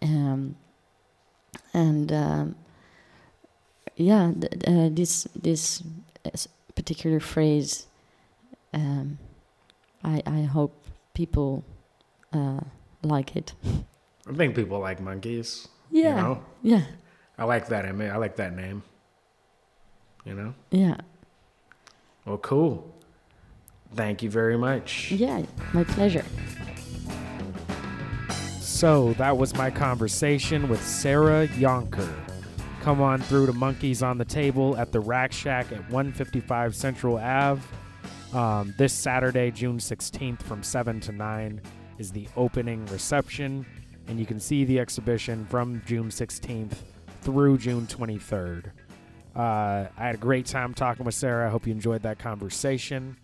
Um, 0.03 0.57
and 1.72 2.12
um, 2.12 2.57
yeah, 3.97 4.32
th- 4.38 4.53
uh, 4.66 4.88
this 4.92 5.24
this 5.34 5.82
uh, 6.24 6.30
particular 6.74 7.20
phrase, 7.20 7.86
um, 8.72 9.18
I 10.05 10.22
I 10.26 10.42
hope 10.42 10.84
people 11.14 11.64
uh, 12.37 12.61
like 13.03 13.34
it. 13.37 13.55
I 14.28 14.32
think 14.34 14.55
people 14.55 14.78
like 14.80 15.01
monkeys. 15.01 15.68
Yeah, 15.91 16.16
You 16.16 16.22
know? 16.22 16.45
yeah, 16.62 16.82
I 17.39 17.45
like 17.45 17.68
that. 17.68 17.84
ima- 17.84 18.09
I 18.09 18.16
like 18.16 18.37
that 18.37 18.55
name. 18.55 18.82
You 20.24 20.34
know? 20.34 20.55
yeah, 20.70 20.97
Well, 22.24 22.39
cool. 22.39 22.93
Thank 23.95 24.22
you 24.22 24.28
very 24.30 24.59
much. 24.59 25.12
yeah. 25.12 25.43
My 25.72 25.84
pleasure. 25.84 26.24
So 28.61 29.12
that 29.14 29.37
was 29.37 29.55
my 29.55 29.70
conversation 29.70 30.68
with 30.68 30.84
Sarah 30.84 31.47
Yonker. 31.49 32.12
Come 32.82 33.01
on 33.01 33.20
through 33.22 33.47
to 33.47 33.53
Monkeys 33.53 34.03
on 34.03 34.18
the 34.18 34.24
Table 34.24 34.76
at 34.76 34.93
the 34.93 35.01
Rack 35.01 35.32
Shack 35.32 35.72
at 35.72 35.78
155 35.91 36.74
Central 36.74 37.16
Ave. 37.18 37.62
Um, 38.32 38.74
this 38.76 38.93
Saturday, 38.93 39.51
June 39.51 39.78
16th, 39.78 40.43
from 40.43 40.62
7 40.62 41.01
to 41.01 41.12
9, 41.12 41.61
is 41.99 42.12
the 42.12 42.28
opening 42.36 42.84
reception, 42.86 43.66
and 44.09 44.18
you 44.18 44.26
can 44.26 44.40
see 44.40 44.64
the 44.64 44.78
exhibition 44.78 45.47
from 45.47 45.82
June 45.86 46.09
16th 46.09 46.74
through 47.22 47.59
June 47.59 47.86
23rd. 47.86 48.70
Uh, 49.34 49.88
I 49.97 50.07
had 50.07 50.14
a 50.14 50.18
great 50.18 50.47
time 50.47 50.74
talking 50.74 51.05
with 51.05 51.14
Sarah. 51.14 51.47
I 51.47 51.51
hope 51.51 51.66
you 51.66 51.72
enjoyed 51.72 52.03
that 52.03 52.18
conversation. 52.18 53.18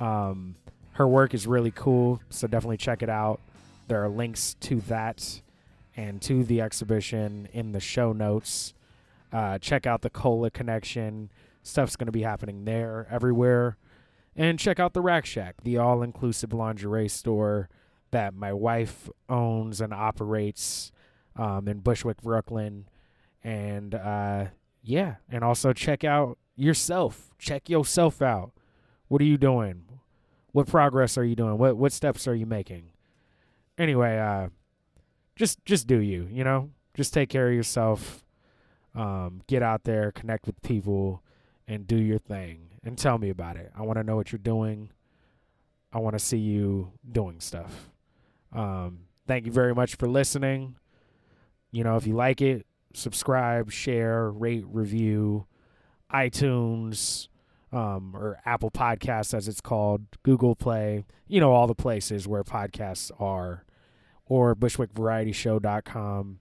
Um, 0.00 0.56
her 0.92 1.06
work 1.06 1.34
is 1.34 1.46
really 1.46 1.70
cool, 1.70 2.20
so 2.30 2.46
definitely 2.46 2.76
check 2.76 3.02
it 3.02 3.08
out. 3.08 3.40
There 3.88 4.02
are 4.02 4.08
links 4.08 4.54
to 4.60 4.80
that 4.82 5.42
and 5.96 6.20
to 6.22 6.44
the 6.44 6.60
exhibition 6.60 7.48
in 7.52 7.72
the 7.72 7.80
show 7.80 8.12
notes. 8.12 8.74
Uh, 9.32 9.58
check 9.58 9.86
out 9.86 10.02
the 10.02 10.10
Cola 10.10 10.50
Connection. 10.50 11.30
Stuff's 11.62 11.96
going 11.96 12.06
to 12.06 12.12
be 12.12 12.22
happening 12.22 12.64
there 12.64 13.06
everywhere. 13.10 13.76
And 14.36 14.58
check 14.58 14.80
out 14.80 14.94
the 14.94 15.00
Rack 15.00 15.26
Shack, 15.26 15.56
the 15.62 15.78
all 15.78 16.02
inclusive 16.02 16.52
lingerie 16.52 17.08
store 17.08 17.68
that 18.14 18.34
my 18.34 18.52
wife 18.52 19.08
owns 19.28 19.80
and 19.80 19.92
operates 19.92 20.92
um, 21.36 21.68
in 21.68 21.80
Bushwick, 21.80 22.22
Brooklyn. 22.22 22.88
And 23.42 23.94
uh, 23.94 24.46
yeah, 24.82 25.16
and 25.28 25.44
also 25.44 25.72
check 25.72 26.04
out 26.04 26.38
yourself. 26.56 27.30
Check 27.38 27.68
yourself 27.68 28.22
out. 28.22 28.52
What 29.08 29.20
are 29.20 29.24
you 29.26 29.38
doing? 29.38 29.84
What 30.52 30.66
progress 30.66 31.18
are 31.18 31.24
you 31.24 31.34
doing? 31.34 31.58
What 31.58 31.76
what 31.76 31.92
steps 31.92 32.28
are 32.28 32.34
you 32.34 32.46
making? 32.46 32.92
Anyway, 33.76 34.18
uh 34.18 34.48
just 35.36 35.64
just 35.64 35.86
do 35.86 35.98
you, 35.98 36.28
you 36.30 36.44
know? 36.44 36.70
Just 36.94 37.12
take 37.12 37.28
care 37.28 37.48
of 37.48 37.54
yourself. 37.54 38.24
Um 38.94 39.42
get 39.48 39.62
out 39.62 39.84
there, 39.84 40.12
connect 40.12 40.46
with 40.46 40.60
people 40.62 41.22
and 41.66 41.86
do 41.86 41.96
your 41.96 42.18
thing 42.18 42.68
and 42.84 42.96
tell 42.96 43.18
me 43.18 43.30
about 43.30 43.56
it. 43.56 43.72
I 43.76 43.82
want 43.82 43.98
to 43.98 44.04
know 44.04 44.16
what 44.16 44.30
you're 44.30 44.38
doing. 44.38 44.90
I 45.92 45.98
want 45.98 46.14
to 46.14 46.24
see 46.24 46.38
you 46.38 46.92
doing 47.10 47.40
stuff. 47.40 47.90
Um 48.54 49.00
thank 49.26 49.46
you 49.46 49.52
very 49.52 49.74
much 49.74 49.96
for 49.96 50.08
listening. 50.08 50.76
You 51.72 51.84
know, 51.84 51.96
if 51.96 52.06
you 52.06 52.14
like 52.14 52.40
it, 52.40 52.66
subscribe, 52.94 53.70
share, 53.70 54.30
rate, 54.30 54.64
review, 54.66 55.46
iTunes, 56.12 57.28
um, 57.72 58.14
or 58.14 58.40
Apple 58.46 58.70
Podcasts, 58.70 59.34
as 59.34 59.48
it's 59.48 59.60
called, 59.60 60.02
Google 60.22 60.54
Play, 60.54 61.04
you 61.26 61.40
know, 61.40 61.52
all 61.52 61.66
the 61.66 61.74
places 61.74 62.28
where 62.28 62.44
podcasts 62.44 63.10
are, 63.20 63.64
or 64.26 64.54
BushwickVarietyShow.com. 64.54 66.38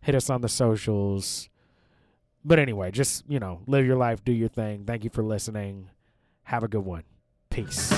Hit 0.00 0.14
us 0.14 0.30
on 0.30 0.40
the 0.40 0.48
socials. 0.48 1.50
But 2.42 2.58
anyway, 2.58 2.90
just, 2.90 3.24
you 3.28 3.38
know, 3.38 3.60
live 3.66 3.84
your 3.84 3.96
life, 3.96 4.24
do 4.24 4.32
your 4.32 4.48
thing. 4.48 4.84
Thank 4.86 5.04
you 5.04 5.10
for 5.10 5.22
listening. 5.22 5.90
Have 6.44 6.62
a 6.62 6.68
good 6.68 6.84
one. 6.84 7.04
Peace. 7.50 7.92